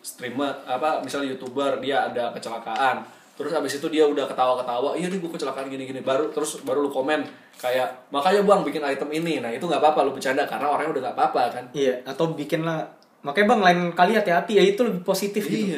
[0.00, 3.04] streamer apa misalnya youtuber dia ada kecelakaan
[3.36, 6.88] terus habis itu dia udah ketawa-ketawa iya nih gue kecelakaan gini-gini baru terus baru lu
[6.88, 7.20] komen
[7.60, 11.02] kayak makanya bang bikin item ini nah itu nggak apa-apa lu bercanda karena orangnya udah
[11.04, 12.80] nggak apa-apa kan Iya, atau bikin lah
[13.20, 15.76] makanya bang lain kali hati-hati ya itu lebih positif gitu.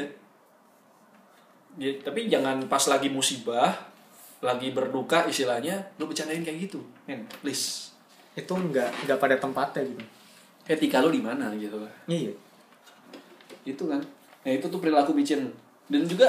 [1.78, 3.70] Ya, tapi jangan pas lagi musibah
[4.38, 7.94] lagi berduka istilahnya lu bercandain kayak gitu men please
[8.34, 10.02] Itu nggak nggak pada tempatnya gitu.
[10.68, 12.34] etika lu di mana gitu Iya.
[13.64, 14.00] itu kan
[14.40, 15.50] nah itu tuh perilaku micin
[15.86, 16.26] dan juga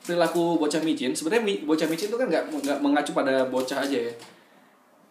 [0.00, 3.98] perilaku bocah micin sebenarnya mi- bocah micin itu kan nggak nggak mengacu pada bocah aja
[4.02, 4.12] ya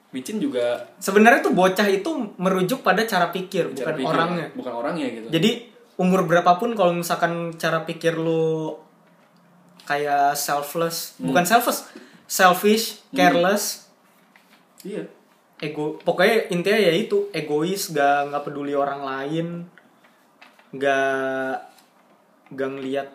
[0.10, 4.46] micin juga Sebenarnya tuh bocah itu merujuk pada cara pikir, cara bukan pikir, orangnya.
[4.54, 5.50] bukan orangnya gitu Jadi
[5.96, 8.74] umur berapapun kalau misalkan cara pikir lu
[9.90, 11.34] kayak selfless, Hmm.
[11.34, 11.82] bukan selfish,
[12.30, 13.90] selfish, careless,
[14.86, 15.02] iya
[15.60, 19.48] ego, pokoknya intinya ya itu egois, gak nggak peduli orang lain,
[20.78, 21.58] gak
[22.54, 23.10] gak ngeliat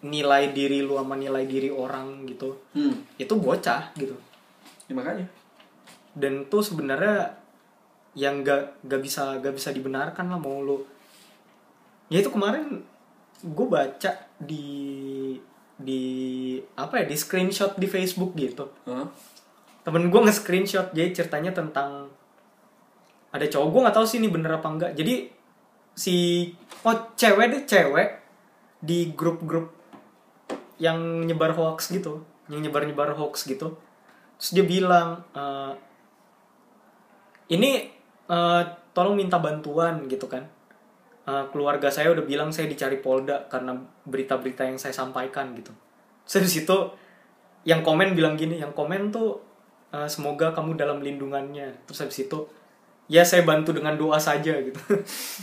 [0.00, 2.56] nilai diri lu sama nilai diri orang gitu.
[2.72, 3.20] hmm.
[3.20, 4.16] Itu bocah gitu.
[4.88, 5.28] ya, makanya
[6.16, 7.36] Dan tuh sebenarnya
[8.16, 10.82] yang gak gak bisa gak bisa dibenarkan lah mau lu
[12.10, 12.82] ya itu kemarin
[13.38, 14.10] gue baca
[14.40, 14.66] di
[15.80, 16.04] di
[16.76, 18.68] apa ya di screenshot di Facebook gitu.
[18.84, 19.08] Hah?
[19.80, 22.12] temen gue nge screenshot jadi ceritanya tentang
[23.32, 23.68] ada cowok.
[23.72, 25.32] Gue nggak tahu sih ini bener apa enggak jadi
[25.96, 26.48] si
[26.84, 28.08] oh cewek deh cewek
[28.80, 29.72] di grup-grup
[30.80, 33.80] yang nyebar hoax gitu yang nyebar nyebar hoax gitu.
[34.36, 35.72] Terus dia bilang eh,
[37.56, 37.88] ini
[38.28, 38.62] eh,
[38.92, 40.59] tolong minta bantuan gitu kan
[41.30, 45.70] Eh, keluarga saya udah bilang saya dicari Polda karena berita-berita yang saya sampaikan gitu.
[46.26, 46.76] Terus dari situ
[47.62, 49.38] yang komen bilang gini yang komen tuh
[49.94, 51.86] eh, semoga kamu dalam lindungannya.
[51.86, 52.38] Terus habis itu
[53.06, 54.80] ya saya bantu dengan doa saja gitu.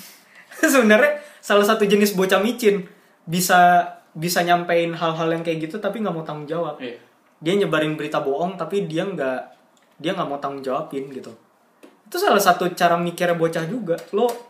[0.76, 2.84] Sebenarnya salah satu jenis bocah micin
[3.24, 6.84] bisa bisa nyampein hal-hal yang kayak gitu tapi nggak mau tanggung jawab.
[6.84, 7.00] Iya.
[7.40, 9.40] Dia nyebarin berita bohong tapi dia nggak
[10.04, 11.32] dia nggak mau tanggung jawabin gitu.
[12.12, 13.96] Itu salah satu cara mikirnya bocah juga.
[14.12, 14.47] Lo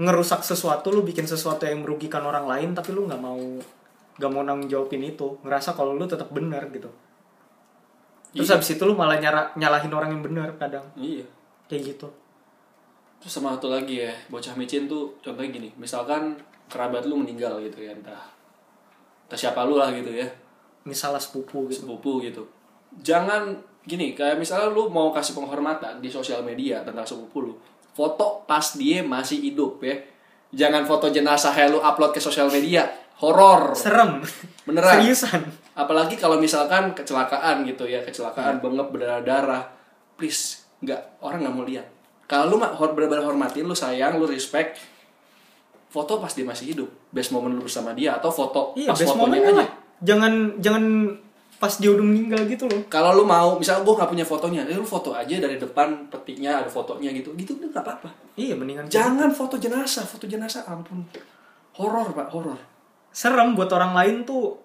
[0.00, 3.36] ngerusak sesuatu lo bikin sesuatu yang merugikan orang lain tapi lo nggak mau
[4.16, 5.36] nggak mau nanggung jawabin itu.
[5.44, 6.88] Ngerasa kalau lo tetap benar gitu.
[8.32, 8.56] Terus Iya.
[8.56, 10.84] habis itu lo malah nyara, nyalahin orang yang benar kadang.
[10.96, 11.24] Iya.
[11.68, 12.08] Kayak gitu.
[13.20, 15.68] Terus sama satu lagi ya bocah micin tuh contohnya gini.
[15.76, 16.40] Misalkan
[16.72, 18.24] kerabat lu meninggal gitu ya entah
[19.28, 20.24] entah siapa lu lah gitu ya.
[20.88, 21.84] Misalnya sepupu gitu.
[21.84, 22.42] Sepupu gitu.
[23.04, 23.52] Jangan
[23.84, 27.54] gini kayak misalnya lu mau kasih penghormatan di sosial media tentang sepupu lu
[27.92, 29.96] foto pas dia masih hidup ya.
[30.52, 32.88] Jangan foto jenazah lu upload ke sosial media.
[33.20, 33.72] Horor.
[33.72, 34.20] Serem.
[34.68, 35.00] Beneran.
[35.00, 35.40] seriusan.
[35.72, 39.64] Apalagi kalau misalkan kecelakaan gitu ya kecelakaan bengep berdarah darah.
[40.18, 41.86] Please nggak orang nggak mau lihat.
[42.28, 44.80] Kalau lu mah benar-benar hormatin lu sayang lu respect
[45.92, 46.88] foto pas dia masih hidup.
[47.12, 49.52] Best moment lu bersama dia atau foto iya pas best fotonya aja.
[49.64, 49.68] lah.
[50.02, 50.84] Jangan jangan
[51.62, 52.82] pas dia udah meninggal gitu loh.
[52.90, 56.58] Kalau lu mau misal gue nggak punya fotonya ya lu foto aja dari depan petiknya
[56.58, 57.30] ada fotonya gitu.
[57.38, 58.10] Gitu udah nggak apa-apa.
[58.34, 61.06] Iya mendingan jangan foto jenazah foto jenazah ampun.
[61.78, 62.58] Horor pak horor.
[63.14, 64.58] Serem buat orang lain tuh.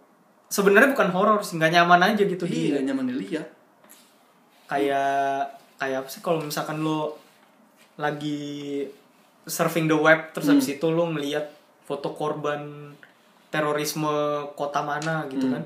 [0.49, 2.69] Sebenarnya bukan horor sih nggak nyaman aja gitu iya dia.
[2.81, 3.47] nggak nyaman dilihat.
[4.65, 7.15] Kayak kayak apa sih kalau misalkan lo
[7.95, 8.81] lagi
[9.45, 10.57] surfing the web terus Hmm.
[10.57, 11.45] habis itu lo ngeliat
[11.85, 12.91] foto korban
[13.47, 14.09] terorisme
[14.57, 15.53] kota mana gitu Hmm.
[15.55, 15.63] kan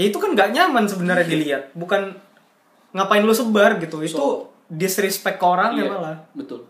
[0.00, 1.62] ya itu kan nggak nyaman sebenarnya dilihat.
[1.72, 2.16] Bukan
[2.90, 4.00] ngapain lo sebar gitu.
[4.00, 6.62] Itu So- disrespect ke orang ya Iya, malah betul.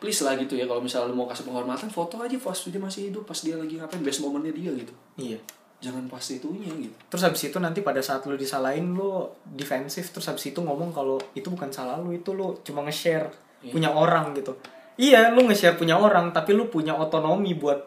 [0.00, 3.08] Please lah gitu ya kalau misalnya lu mau kasih penghormatan foto aja pas dia masih
[3.08, 4.92] hidup pas dia lagi ngapain best momennya dia gitu.
[5.14, 5.38] Iya.
[5.78, 6.96] Jangan pas itunya gitu.
[7.08, 10.08] Terus habis itu nanti pada saat lu disalahin lu defensif.
[10.10, 13.28] Terus habis itu ngomong kalau itu bukan salah lu itu lu cuma nge-share
[13.60, 13.72] Iya.
[13.72, 14.56] punya orang gitu.
[14.96, 17.84] Iya lu nge-share punya orang tapi lu punya otonomi buat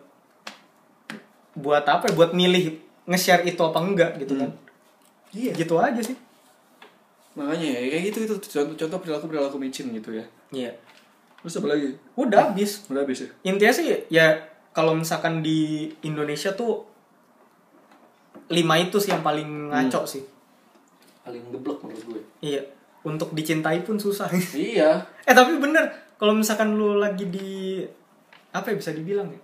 [1.53, 2.13] buat apa ya?
[2.13, 4.51] Buat milih nge-share itu apa enggak gitu kan.
[5.32, 5.51] Iya.
[5.55, 6.18] Gitu aja sih.
[7.39, 10.26] Makanya ya kayak gitu itu contoh-contoh perilaku perilaku micin gitu ya.
[10.51, 10.72] Iya.
[11.41, 11.95] Terus apa lagi?
[12.20, 12.84] Udah habis.
[12.91, 13.30] Udah habis ya?
[13.47, 14.36] Intinya sih ya
[14.76, 16.84] kalau misalkan di Indonesia tuh
[18.51, 20.24] lima itu sih yang paling ngaco sih.
[21.24, 22.22] Paling geblek menurut gue.
[22.43, 22.62] Iya.
[23.08, 24.28] Untuk dicintai pun susah.
[24.58, 25.08] Iya.
[25.24, 25.88] Eh tapi bener
[26.20, 27.86] kalau misalkan lu lagi di
[28.51, 29.41] apa ya bisa dibilang ya?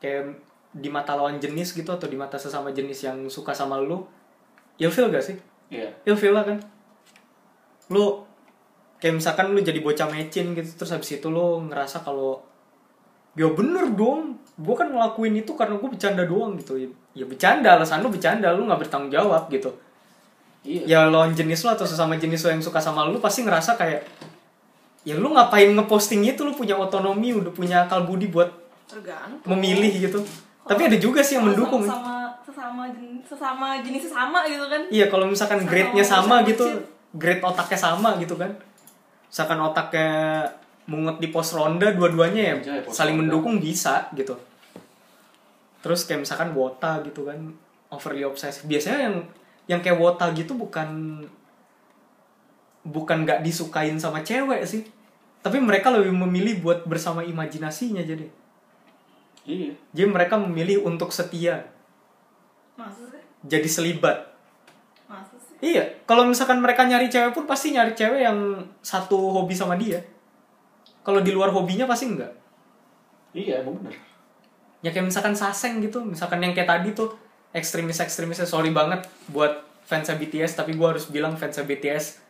[0.00, 4.06] Kayak di mata lawan jenis gitu atau di mata sesama jenis yang suka sama lu
[4.76, 5.36] ilfil gak sih
[5.70, 5.90] Iya.
[6.04, 6.58] ilfil lah kan
[7.90, 8.22] lu
[8.98, 12.38] kayak misalkan lu jadi bocah mecin gitu terus habis itu lu ngerasa kalau
[13.34, 17.78] ya bener dong gue kan ngelakuin itu karena gue bercanda doang gitu ya, ya bercanda
[17.78, 19.70] alasan lu bercanda lu nggak bertanggung jawab gitu
[20.60, 20.84] Iya.
[20.84, 24.04] ya lawan jenis lo atau sesama jenis lo yang suka sama lu pasti ngerasa kayak
[25.08, 28.52] ya lu ngapain ngeposting itu lu punya otonomi udah punya akal budi buat
[28.84, 29.48] Tergantung.
[29.48, 30.20] memilih gitu
[30.66, 34.82] tapi ada juga sih yang mendukung sama sesama jenis sesama jenis sesama gitu kan.
[34.92, 36.80] iya kalau misalkan Sama grade-nya sama sama gitu kecil.
[37.16, 38.50] grade otaknya sama gitu kan
[39.30, 40.10] misalkan otaknya
[40.90, 43.30] mungut di pos ronda dua-duanya ya pos saling ronda.
[43.30, 44.34] mendukung bisa gitu
[45.80, 47.38] terus kayak misalkan wota gitu kan
[47.88, 49.16] overly obsessive biasanya yang
[49.66, 51.22] yang kayak wota gitu bukan
[52.84, 54.84] bukan nggak disukain sama cewek sih
[55.40, 58.28] tapi mereka lebih memilih buat bersama imajinasinya jadi
[59.48, 59.72] Iya.
[59.96, 61.64] jadi mereka memilih untuk setia
[62.76, 63.22] Masa sih?
[63.44, 64.30] jadi selibat
[65.08, 65.56] Masa sih?
[65.60, 70.00] Iya, kalau misalkan mereka nyari cewek pun pasti nyari cewek yang satu hobi sama dia.
[71.04, 72.32] Kalau di luar hobinya pasti enggak.
[73.36, 73.92] Iya, emang bener.
[74.80, 77.12] Ya kayak misalkan Saseng gitu, misalkan yang kayak tadi tuh
[77.52, 82.24] ekstremis-ekstremisnya sorry banget buat fans BTS, tapi gua harus bilang fans BTS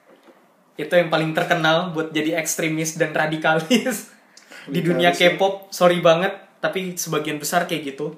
[0.74, 4.11] itu yang paling terkenal buat jadi ekstremis dan radikalis
[4.74, 5.36] di dunia ya.
[5.36, 5.70] K-pop.
[5.70, 8.16] Sorry banget, tapi sebagian besar kayak gitu.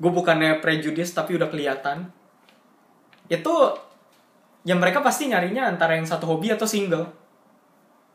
[0.00, 2.08] Gue bukannya prejudice tapi udah kelihatan.
[3.28, 3.76] Itu
[4.64, 7.08] ya mereka pasti nyarinya antara yang satu hobi atau single.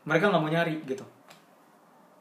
[0.06, 1.02] Mereka nggak mau nyari gitu.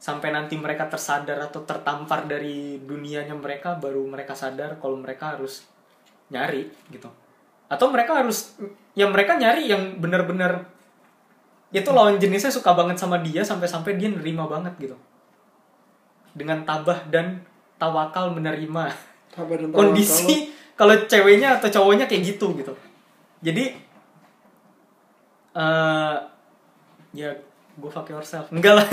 [0.01, 5.65] Sampai nanti mereka tersadar atau tertampar dari dunianya mereka baru mereka sadar kalau mereka harus
[6.29, 7.09] nyari gitu.
[7.69, 8.57] Atau mereka harus
[8.93, 10.65] ya mereka nyari yang bener-bener
[11.73, 14.97] itu lawan jenisnya suka banget sama dia sampai-sampai dia nerima banget gitu.
[16.35, 17.41] Dengan tabah dan
[17.79, 18.91] tawakal menerima.
[19.31, 22.73] Sabar dan kondisi kalau ceweknya atau cowoknya kayak gitu gitu.
[23.43, 23.71] Jadi
[25.55, 26.15] eh
[27.15, 27.29] ya
[27.75, 28.51] gue fuck yourself.
[28.51, 28.87] Enggak lah.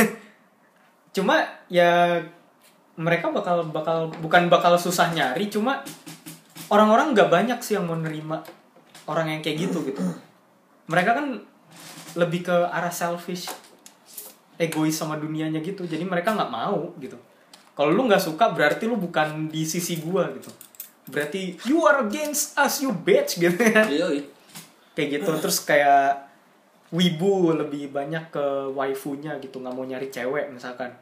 [1.16, 2.22] Cuma ya
[2.95, 5.80] mereka bakal bakal bukan bakal susah nyari cuma
[6.68, 8.45] orang-orang nggak banyak sih yang mau nerima
[9.09, 10.01] orang yang kayak gitu gitu.
[10.86, 11.26] Mereka kan
[12.12, 13.49] lebih ke arah selfish
[14.61, 15.88] egois sama dunianya gitu.
[15.88, 17.16] Jadi mereka nggak mau gitu
[17.73, 20.53] kalau lu nggak suka berarti lu bukan di sisi gua gitu.
[21.09, 24.07] Berarti you are against us you bitch gitu iya.
[24.93, 26.29] kayak gitu terus kayak
[26.93, 28.45] wibu lebih banyak ke
[28.77, 30.93] waifunya gitu nggak mau nyari cewek misalkan.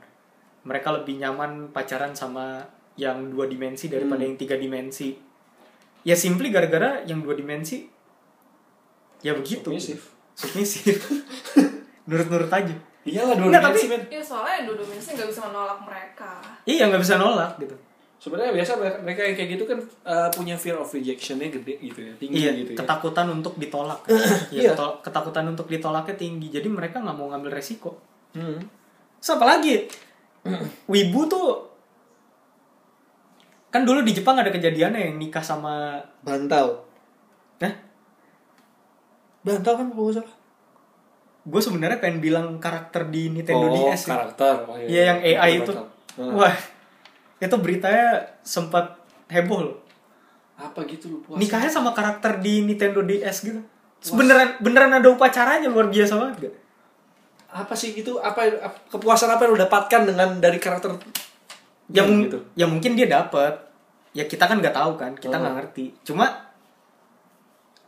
[0.62, 2.62] Mereka lebih nyaman pacaran sama
[2.95, 4.33] yang dua dimensi daripada Hmm.
[4.33, 5.16] yang tiga dimensi.
[6.05, 7.89] Ya simply gara-gara yang dua dimensi
[9.21, 9.68] ya begitu.
[9.68, 10.16] Submisif.
[10.33, 10.97] submisif
[12.09, 12.73] nurut-nurut aja
[13.11, 14.02] Iyalah dua dimensi, tapi- men.
[14.08, 16.30] Ya soalnya yang dua dominasi nggak bisa menolak mereka.
[16.64, 17.76] iya nggak bisa nolak gitu
[18.16, 22.12] Sebenarnya biasa mereka, yang kayak gitu kan uh, punya fear of rejectionnya gede gitu ya,
[22.14, 22.78] tinggi iya gitu ya.
[22.78, 24.20] ketakutan untuk ditolak Iya.
[24.52, 27.96] Iya, ketol- ketakutan untuk ditolaknya tinggi jadi mereka nggak mau ngambil resiko
[28.30, 28.62] Hmm.
[29.16, 29.88] Terus apa lagi?
[30.86, 31.48] Wibu tuh
[33.68, 36.78] kan dulu di Jepang ada kejadian yang nikah sama Bantal.
[37.56, 37.72] nah
[39.40, 40.34] Bantal kan kalau salah.
[41.41, 44.09] Gue sebenarnya pengen bilang karakter di Nintendo oh, DS ya.
[44.11, 44.55] karakter.
[44.64, 45.72] Oh, Iya yang AI itu.
[45.72, 45.86] Bantal.
[46.20, 46.55] Nah, Wah,
[47.38, 48.09] itu beritanya
[48.41, 49.76] sempat heboh loh.
[50.55, 51.41] Apa gitu lu puasa?
[51.41, 53.61] Nikahnya sama karakter di Nintendo DS gitu.
[54.11, 56.55] Beneran beneran ada upacaranya luar biasa banget gak?
[57.51, 58.16] Apa sih itu?
[58.16, 60.93] Apa ap- kepuasan apa yang lu dapatkan dengan dari karakter
[61.88, 62.38] Ya, mung- gitu?
[62.55, 63.57] ya mungkin dia dapet.
[64.12, 65.41] Ya kita kan nggak tahu kan, kita Oh.
[65.41, 65.84] nggak ngerti.
[66.05, 66.26] Cuma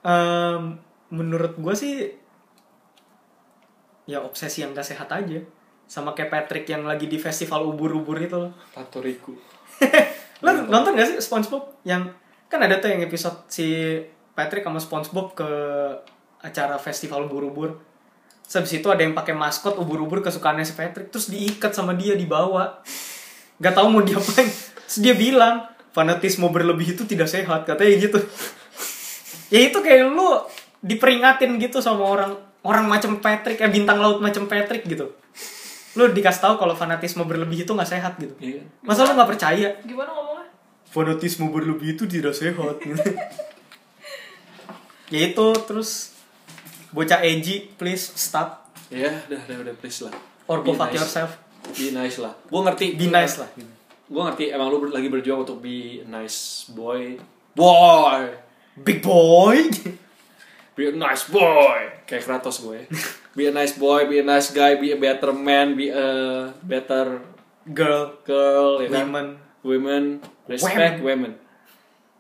[0.03, 0.79] em,
[1.09, 1.95] menurut gue sih
[4.07, 5.41] ya obsesi yang gak sehat aja.
[5.87, 8.53] Sama kayak Patrick yang lagi di festival ubur-ubur itu loh.
[8.75, 9.35] Tatoriku.
[10.43, 12.11] Lo nonton gak sih SpongeBob yang
[12.51, 13.97] kan ada tuh yang episode si
[14.37, 15.49] Patrick sama SpongeBob ke
[16.43, 17.79] acara festival ubur-ubur.
[18.53, 22.85] Habis itu ada yang pakai maskot ubur-ubur kesukaannya si Patrick terus diikat sama dia dibawa.
[23.63, 24.49] Gak tahu mau diapain.
[24.91, 28.19] Terus dia bilang fanatisme berlebih itu tidak sehat katanya gitu.
[29.55, 30.41] ya itu kayak lu
[30.83, 35.13] diperingatin gitu sama orang orang macam Patrick ya bintang laut macam Patrick gitu.
[35.93, 38.33] Lu dikasih tahu kalau fanatisme berlebih itu nggak sehat gitu.
[38.39, 38.63] Iya.
[38.81, 39.69] Masa lu nggak percaya?
[39.83, 40.49] Gimana ngomongnya?
[40.85, 43.01] fanatisme berlebih itu tidak sehat gitu.
[45.09, 46.13] ya itu terus
[46.89, 50.13] bocah edgy please stop Ya, udah, udah, udah, please lah.
[50.45, 51.01] or go Be fuck nice.
[51.01, 51.31] yourself
[51.73, 52.37] Be nice lah.
[52.45, 52.87] Gue ngerti.
[52.93, 53.73] be nice lah gitu.
[54.05, 57.17] Gue ngerti emang lu ber- lagi berjuang untuk be nice boy.
[57.53, 58.37] Boy!
[58.75, 59.69] big boy
[60.73, 62.05] Be a nice boy!
[62.09, 62.89] Kayak Kratos gue.
[63.37, 66.05] be a nice boy be a nice guy be a better man be a
[66.61, 67.25] better
[67.65, 69.09] girl girl ya kan?
[69.09, 69.27] women
[69.65, 70.03] women
[70.45, 71.33] respect women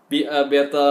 [0.09, 0.89] be a better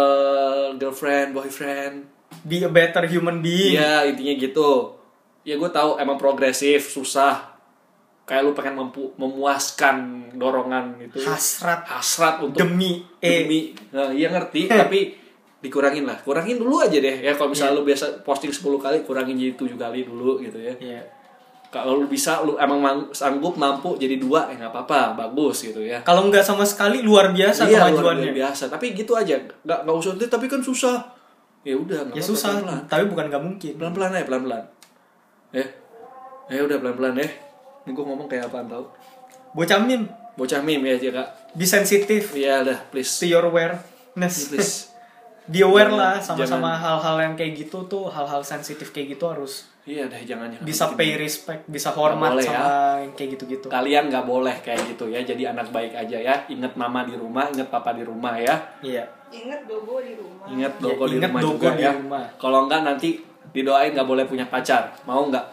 [0.78, 2.06] girlfriend boyfriend
[2.46, 4.98] be a better human being Iya intinya gitu.
[5.42, 7.58] Ya gue tahu emang progresif, susah.
[8.24, 11.22] Kayak lu pengen mempu- memuaskan dorongan gitu.
[11.28, 13.76] hasrat Hasrat untuk demi eh demi.
[13.92, 15.18] Nah, iya ngerti, tapi
[15.62, 16.18] dikurangin lah.
[16.20, 17.22] Kurangin dulu aja deh.
[17.22, 20.74] Ya kalau misalnya lu biasa posting 10 kali, kurangin jadi 7 kali dulu gitu ya.
[20.76, 21.02] Iya.
[21.70, 25.80] Kalau lu bisa lu emang mang- sanggup mampu jadi dua ya nggak apa-apa, bagus gitu
[25.80, 26.04] ya.
[26.04, 28.68] kalau nggak sama sekali luar biasa Iya, luar kemajuannya biasa.
[28.68, 29.40] Tapi gitu aja.
[29.40, 31.00] Nggak nggak usah "Deh, tapi kan susah.
[31.62, 32.90] Ya udah, ya susah pelan-pelan.
[32.90, 34.64] tapi bukan nggak mungkin pelan-pelan aja pelan-pelan
[35.54, 35.62] ya
[36.50, 37.30] ya udah pelan-pelan ya
[37.82, 38.90] ini gue ngomong kayak apaan tau
[39.54, 44.50] bocah mim bocah meme ya aja kak be sensitive iya udah please to your awareness
[44.50, 44.90] please
[45.52, 50.06] be aware lah sama-sama hal-hal yang kayak gitu tuh hal-hal sensitif kayak gitu harus iya
[50.06, 52.54] deh jangan jangan bisa pay respect bisa hormat boleh ya.
[52.54, 56.36] sama yang kayak gitu-gitu kalian nggak boleh kayak gitu ya jadi anak baik aja ya
[56.48, 60.44] inget mama di rumah inget papa di rumah ya iya Ingat dogo di rumah.
[60.46, 62.26] inget Ya, dogo di inget rumah dogo juga di ya rumah.
[62.36, 63.10] kalau enggak nanti
[63.50, 65.46] didoain nggak boleh punya pacar mau nggak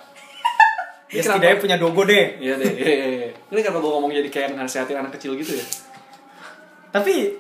[1.15, 3.29] ya setidaknya punya dogo deh Iya deh, iya, iya, iya.
[3.49, 5.67] Ini kenapa gue ngomong jadi kayak nasihatin anak kecil gitu ya?
[6.89, 7.39] tapi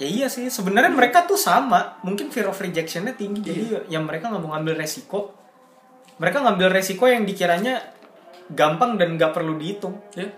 [0.00, 2.00] ya iya sih sebenarnya mereka tuh sama.
[2.00, 3.44] Mungkin fear of rejectionnya tinggi.
[3.44, 5.36] Jadi yang mereka nggak mau ngambil resiko.
[6.16, 7.84] Mereka ngambil resiko yang dikiranya
[8.48, 10.00] gampang dan nggak perlu dihitung.
[10.16, 10.32] Ya,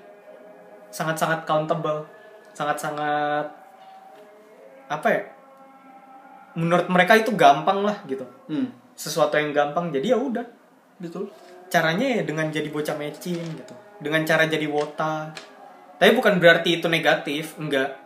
[0.91, 2.11] sangat-sangat countable.
[2.59, 3.47] Sangat-sangat
[4.91, 5.23] apa ya?
[6.59, 8.27] Menurut mereka itu gampang lah gitu.
[8.51, 10.47] Hmm, sesuatu yang gampang jadi ya udah.
[10.99, 11.31] Betul.
[11.73, 13.75] caranya ya dengan jadi bocah matching gitu.
[13.97, 15.33] Dengan cara jadi wota.
[15.97, 18.02] Tapi bukan berarti itu negatif enggak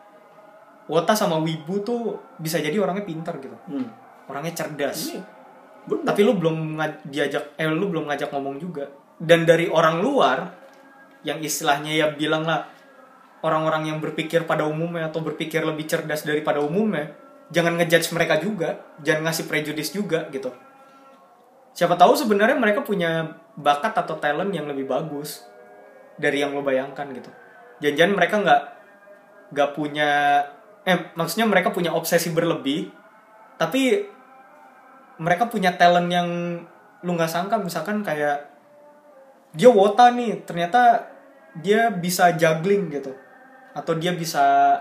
[0.87, 3.57] wota sama wibu tuh bisa jadi orangnya pinter gitu.
[3.71, 3.89] Hmm.
[4.27, 5.15] orangnya cerdas.
[5.15, 5.23] Iya,
[5.87, 6.03] bener.
[6.03, 6.75] tapi lu belum
[7.07, 8.91] diajak eh lu belum ngajak ngomong juga.
[9.23, 10.51] Dan dari orang luar
[11.23, 12.67] yang istilahnya ya bilang lah
[13.47, 17.15] orang-orang yang berpikir pada umumnya atau berpikir lebih cerdas daripada umumnya
[17.55, 20.51] jangan ngejudge mereka juga jangan ngasih prejudice juga gitu.
[21.77, 25.45] Siapa tahu sebenarnya mereka punya bakat atau talent yang lebih bagus
[26.17, 27.29] dari yang lo bayangkan gitu.
[27.85, 28.63] Jangan-jangan mereka nggak
[29.53, 30.11] nggak punya
[30.87, 32.95] eh maksudnya mereka punya obsesi berlebih
[33.59, 34.07] tapi
[35.17, 36.29] mereka punya talent yang
[37.03, 37.57] lu nggak sangka.
[37.61, 38.53] Misalkan kayak
[39.57, 41.09] dia wota nih ternyata
[41.59, 43.17] dia bisa juggling gitu.
[43.73, 44.79] Atau dia bisa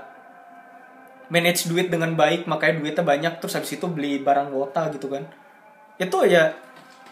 [1.31, 5.25] manage duit dengan baik makanya duitnya banyak terus habis itu beli barang wota gitu kan.
[5.95, 6.53] Itu ya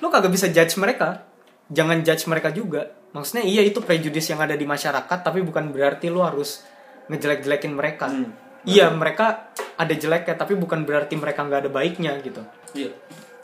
[0.04, 1.24] lu kagak bisa judge mereka.
[1.72, 2.92] Jangan judge mereka juga.
[3.16, 6.68] Maksudnya iya itu prejudice yang ada di masyarakat tapi bukan berarti lu harus
[7.08, 8.12] ngejelek-jelekin mereka.
[8.12, 8.43] Hmm.
[8.64, 12.44] Iya mereka ada jeleknya tapi bukan berarti mereka nggak ada baiknya gitu
[12.74, 12.90] Iya.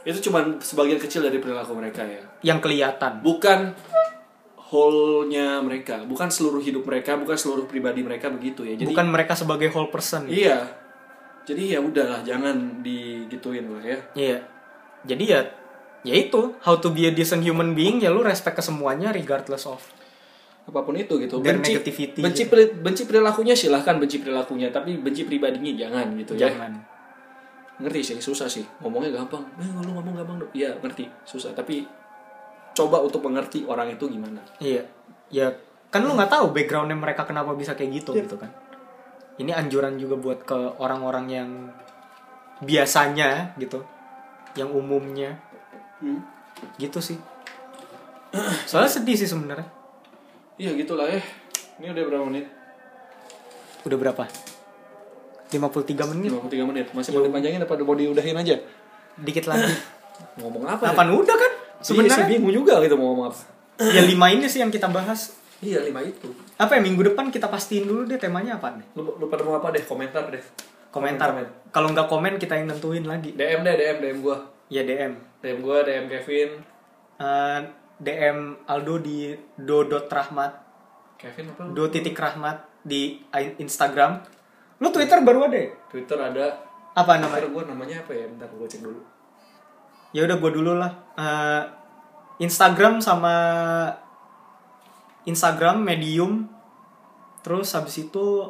[0.02, 2.26] Itu cuma sebagian kecil dari perilaku mereka ya.
[2.42, 3.78] yang kelihatan Bukan
[4.70, 8.78] whole-nya mereka, bukan seluruh hidup mereka, bukan seluruh pribadi mereka begitu ya.
[8.78, 10.62] Jadi bukan mereka sebagai whole person iya.
[11.46, 14.00] Jadi ya udahlah, jangan digituin lah ya.
[14.14, 14.38] Iya.
[15.10, 15.42] Jadi ya
[16.06, 19.68] ya itu how to be a decent human being ya lu respect ke semuanya regardless
[19.68, 19.84] of
[20.70, 21.42] Apa pun itu gitu.
[21.42, 22.56] Their Benci negativity benci, gitu.
[22.86, 26.48] benci perilakunya silahkan benci perilakunya, tapi benci pribadinya jangan gitu ya.
[26.50, 26.78] jangan.
[27.80, 31.88] ngerti sih susah sih ngomongnya gampang eh lu ngomong gampang dong iya ngerti susah tapi
[32.76, 34.84] coba untuk mengerti orang itu gimana Iya.
[35.32, 35.48] Ya
[35.88, 38.28] kan lu nggak tahu backgroundnya mereka kenapa bisa kayak gitu Iya.
[38.28, 38.52] gitu kan.
[39.40, 41.50] Ini anjuran juga buat ke orang-orang yang
[42.60, 43.80] biasanya gitu,
[44.60, 45.40] yang umumnya
[46.04, 46.20] hmm.
[46.76, 47.16] gitu sih.
[48.68, 49.79] Soalnya sedih sih sebenarnya.
[50.60, 51.24] Iya gitulah eh
[51.80, 52.46] ini udah berapa menit
[53.80, 54.28] Udah berapa?
[55.50, 56.30] 53 menit.
[56.30, 58.60] 53 menit masih mau dipanjangin apa mau diudahin aja
[59.16, 59.66] Dikit lagi.
[60.38, 61.52] ngomong apa Kapan udah kan?
[61.80, 63.40] sebenarnya Sebenarnya bingung juga gitu mau ngomong apa
[63.96, 65.32] ya lima ini sih yang kita bahas.
[65.60, 68.84] iya lima itu Apa ya minggu depan kita pastiin dulu deh temanya apa nih?
[68.94, 70.44] lu, lu pada mau apa deh komentar deh
[70.90, 71.30] Komentar.
[71.32, 71.46] Komen.
[71.70, 73.30] Kalau nggak komen kita yang nentuin lagi.
[73.32, 75.14] DM deh DM DM gua Ya DM.
[75.40, 76.50] DM gua DM Kevin
[77.16, 77.60] Eh,
[78.00, 80.52] DM Aldo di do.rahmat
[81.20, 83.20] Kevin apa do titik rahmat di
[83.60, 84.24] Instagram.
[84.80, 85.68] Lu Twitter baru ada ya?
[85.92, 86.46] Twitter ada
[86.96, 87.52] Apa Twitter namanya?
[87.52, 89.04] gua namanya apa ya bentar gua cek dulu
[90.10, 90.90] Ya udah gue dulu lah.
[91.20, 91.64] Eh,
[92.42, 93.36] Instagram sama
[95.30, 96.50] Instagram Medium.
[97.46, 98.50] Terus habis itu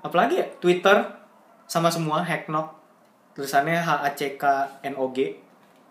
[0.00, 0.46] apa lagi ya?
[0.56, 1.04] Twitter
[1.68, 2.72] sama semua Hacknock.
[3.36, 4.44] Tulisannya H A C K
[4.88, 5.36] N O G.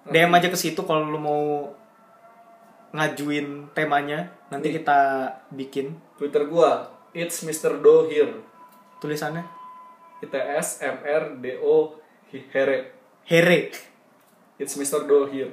[0.09, 1.69] DM aja ke situ kalau lu mau
[2.95, 4.31] ngajuin temanya.
[4.47, 4.79] Nanti Nih.
[4.79, 4.99] kita
[5.51, 7.79] bikin Twitter gua it's Mr.
[7.79, 8.31] Do here
[8.97, 9.43] tulisannya.
[10.19, 11.75] ITS MR DO
[12.31, 13.67] Here Here.
[14.55, 15.03] It's Mr.
[15.03, 15.51] Do here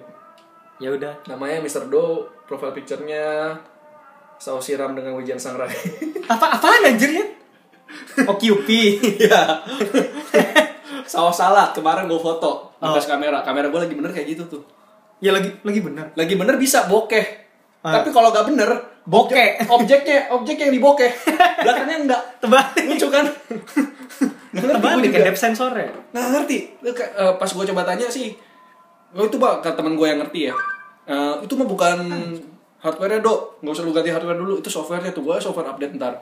[0.79, 1.87] ya udah Namanya Mr.
[1.87, 3.55] Do, profile picture-nya
[4.35, 5.71] saus siram dengan wijen sangrai.
[6.33, 7.27] apa apaan anjir ya
[8.25, 8.67] oh QP
[9.23, 9.63] Iya.
[11.05, 12.99] saus salad kemarin gue foto di Oh.
[12.99, 13.43] kamera.
[13.43, 14.63] Kamera gue lagi bener kayak gitu tuh.
[15.23, 17.27] Ya lagi lagi bener Lagi bener bisa bokeh.
[17.83, 17.99] Ah.
[17.99, 18.71] Tapi kalau nggak bener,
[19.03, 19.67] Bokeh.
[19.67, 21.11] objek- objeknya objek yang dibokeh.
[21.67, 22.23] Belakangnya enggak.
[22.43, 23.27] terbalik Lucu kan?
[24.53, 25.27] Terbalik juga.
[25.27, 26.59] depth sensornya Nggak ngerti.
[26.95, 28.37] Kayak, eh, pas gue coba tanya sih,
[29.17, 30.55] oh itu pak, kata temen gue yang ngerti ya.
[31.11, 31.99] Eh, itu mah bukan
[32.79, 36.15] hardware-nya dok, nggak usah lu ganti hardware dulu, itu software-nya tuh gue software update ntar.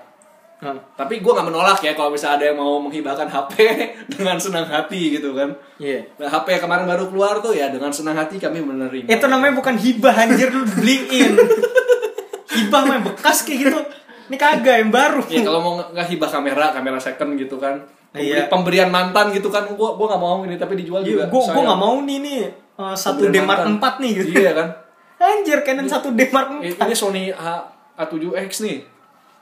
[0.60, 3.52] Nah, Tapi gue nggak menolak ya kalau misalnya ada yang mau menghibahkan HP
[4.12, 5.48] dengan senang hati gitu kan.
[5.76, 9.08] iya Nah, HP yang kemarin baru keluar tuh ya dengan senang hati kami menerima.
[9.08, 11.32] itu namanya bukan hibah anjir lu beliin
[12.52, 13.80] hibah mah yang bekas kayak gitu
[14.28, 17.82] ini kagak yang baru Ya kalau mau nggak hibah kamera, kamera second gitu kan.
[18.10, 18.46] Pemberi- Iya.
[18.46, 21.26] Pemberian mantan gitu kan, gua gua nggak mau ini tapi dijual juga.
[21.26, 23.74] gue nggak mau nih nih eh, satu Pemberian D Mark mantan.
[23.96, 24.68] 4 nih gitu Iya kan.
[25.16, 27.64] anjir Canon satu D Mark 4 Ini Sony A
[27.96, 28.78] A7X nih.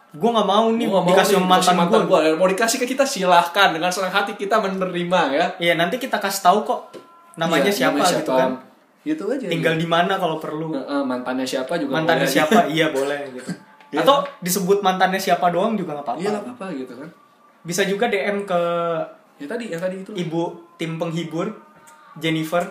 [0.08, 2.20] Gue nggak mau nih Gua mau dikasih sama mantan, mantan gue.
[2.34, 5.46] Mau dikasih ke kita silahkan dengan senang hati kita menerima ya.
[5.60, 6.80] Iya nanti kita kasih tahu kok
[7.36, 8.50] namanya Iya, siapa, namanya gitu kan.
[9.04, 9.46] Gitu aja.
[9.46, 10.72] Tinggal di mana kalau perlu.
[11.04, 12.34] Mantannya siapa juga Mantannya boleh.
[12.34, 12.60] siapa?
[12.74, 13.50] iya boleh gitu.
[13.88, 14.04] Iya.
[14.04, 16.20] Atau disebut mantannya siapa doang juga nggak apa-apa.
[16.20, 17.08] Iya nggak apa-apa gitu kan.
[17.62, 18.60] Bisa juga DM ke
[19.38, 20.10] Ya tadi yang tadi itu.
[20.16, 21.46] ibu tim penghibur
[22.16, 22.64] Jennifer.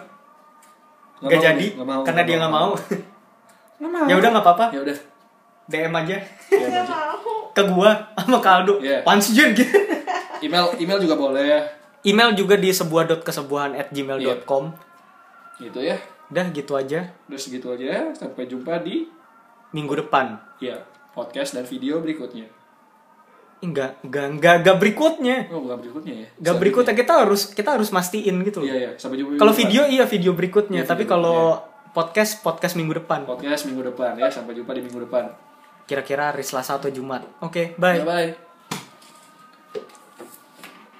[1.17, 2.69] Nggak Gak mau jadi nih, nggak mau, karena nggak dia nggak mau.
[3.79, 4.05] Mau.
[4.11, 4.65] ya udah nggak apa-apa.
[4.75, 4.97] Ya udah.
[5.67, 6.87] DM aja Ya, Mas.
[6.87, 7.51] mau.
[7.51, 8.79] ke gua sama Kaldo.
[8.79, 9.03] Iya.
[9.03, 9.67] Pansi Jen gitu.
[10.39, 11.59] Email email juga boleh.
[12.01, 14.63] Email juga di sebuah dot kesebuahan at gmail.com.
[15.57, 15.97] Gitu ya.
[16.27, 17.09] Udah gitu aja.
[17.25, 18.13] Udah segitu aja.
[18.13, 19.09] Sampai jumpa di
[19.69, 20.39] Minggu depan.
[20.57, 20.79] ya
[21.11, 22.47] podcast dan video berikutnya.
[23.57, 25.37] Enggak, enggak, enggak, enggak berikutnya.
[25.49, 26.27] Oh, bukan berikutnya ya.
[26.37, 28.69] Enggak berikutnya kita harus kita harus mastiin gitu loh.
[28.69, 28.91] Iya, iya.
[28.95, 29.35] Sampai jumpa.
[29.35, 31.57] Kalau minggu video iya video berikutnya, Iya, tapi kalau
[31.89, 33.25] podcast podcast minggu depan.
[33.25, 34.29] podcast minggu depan ya.
[34.29, 35.25] Sampai jumpa di minggu depan.
[35.87, 37.23] Kira-kira hari Selasa atau Jumat.
[37.39, 38.03] Oke, bye.
[38.03, 38.46] Bye bye.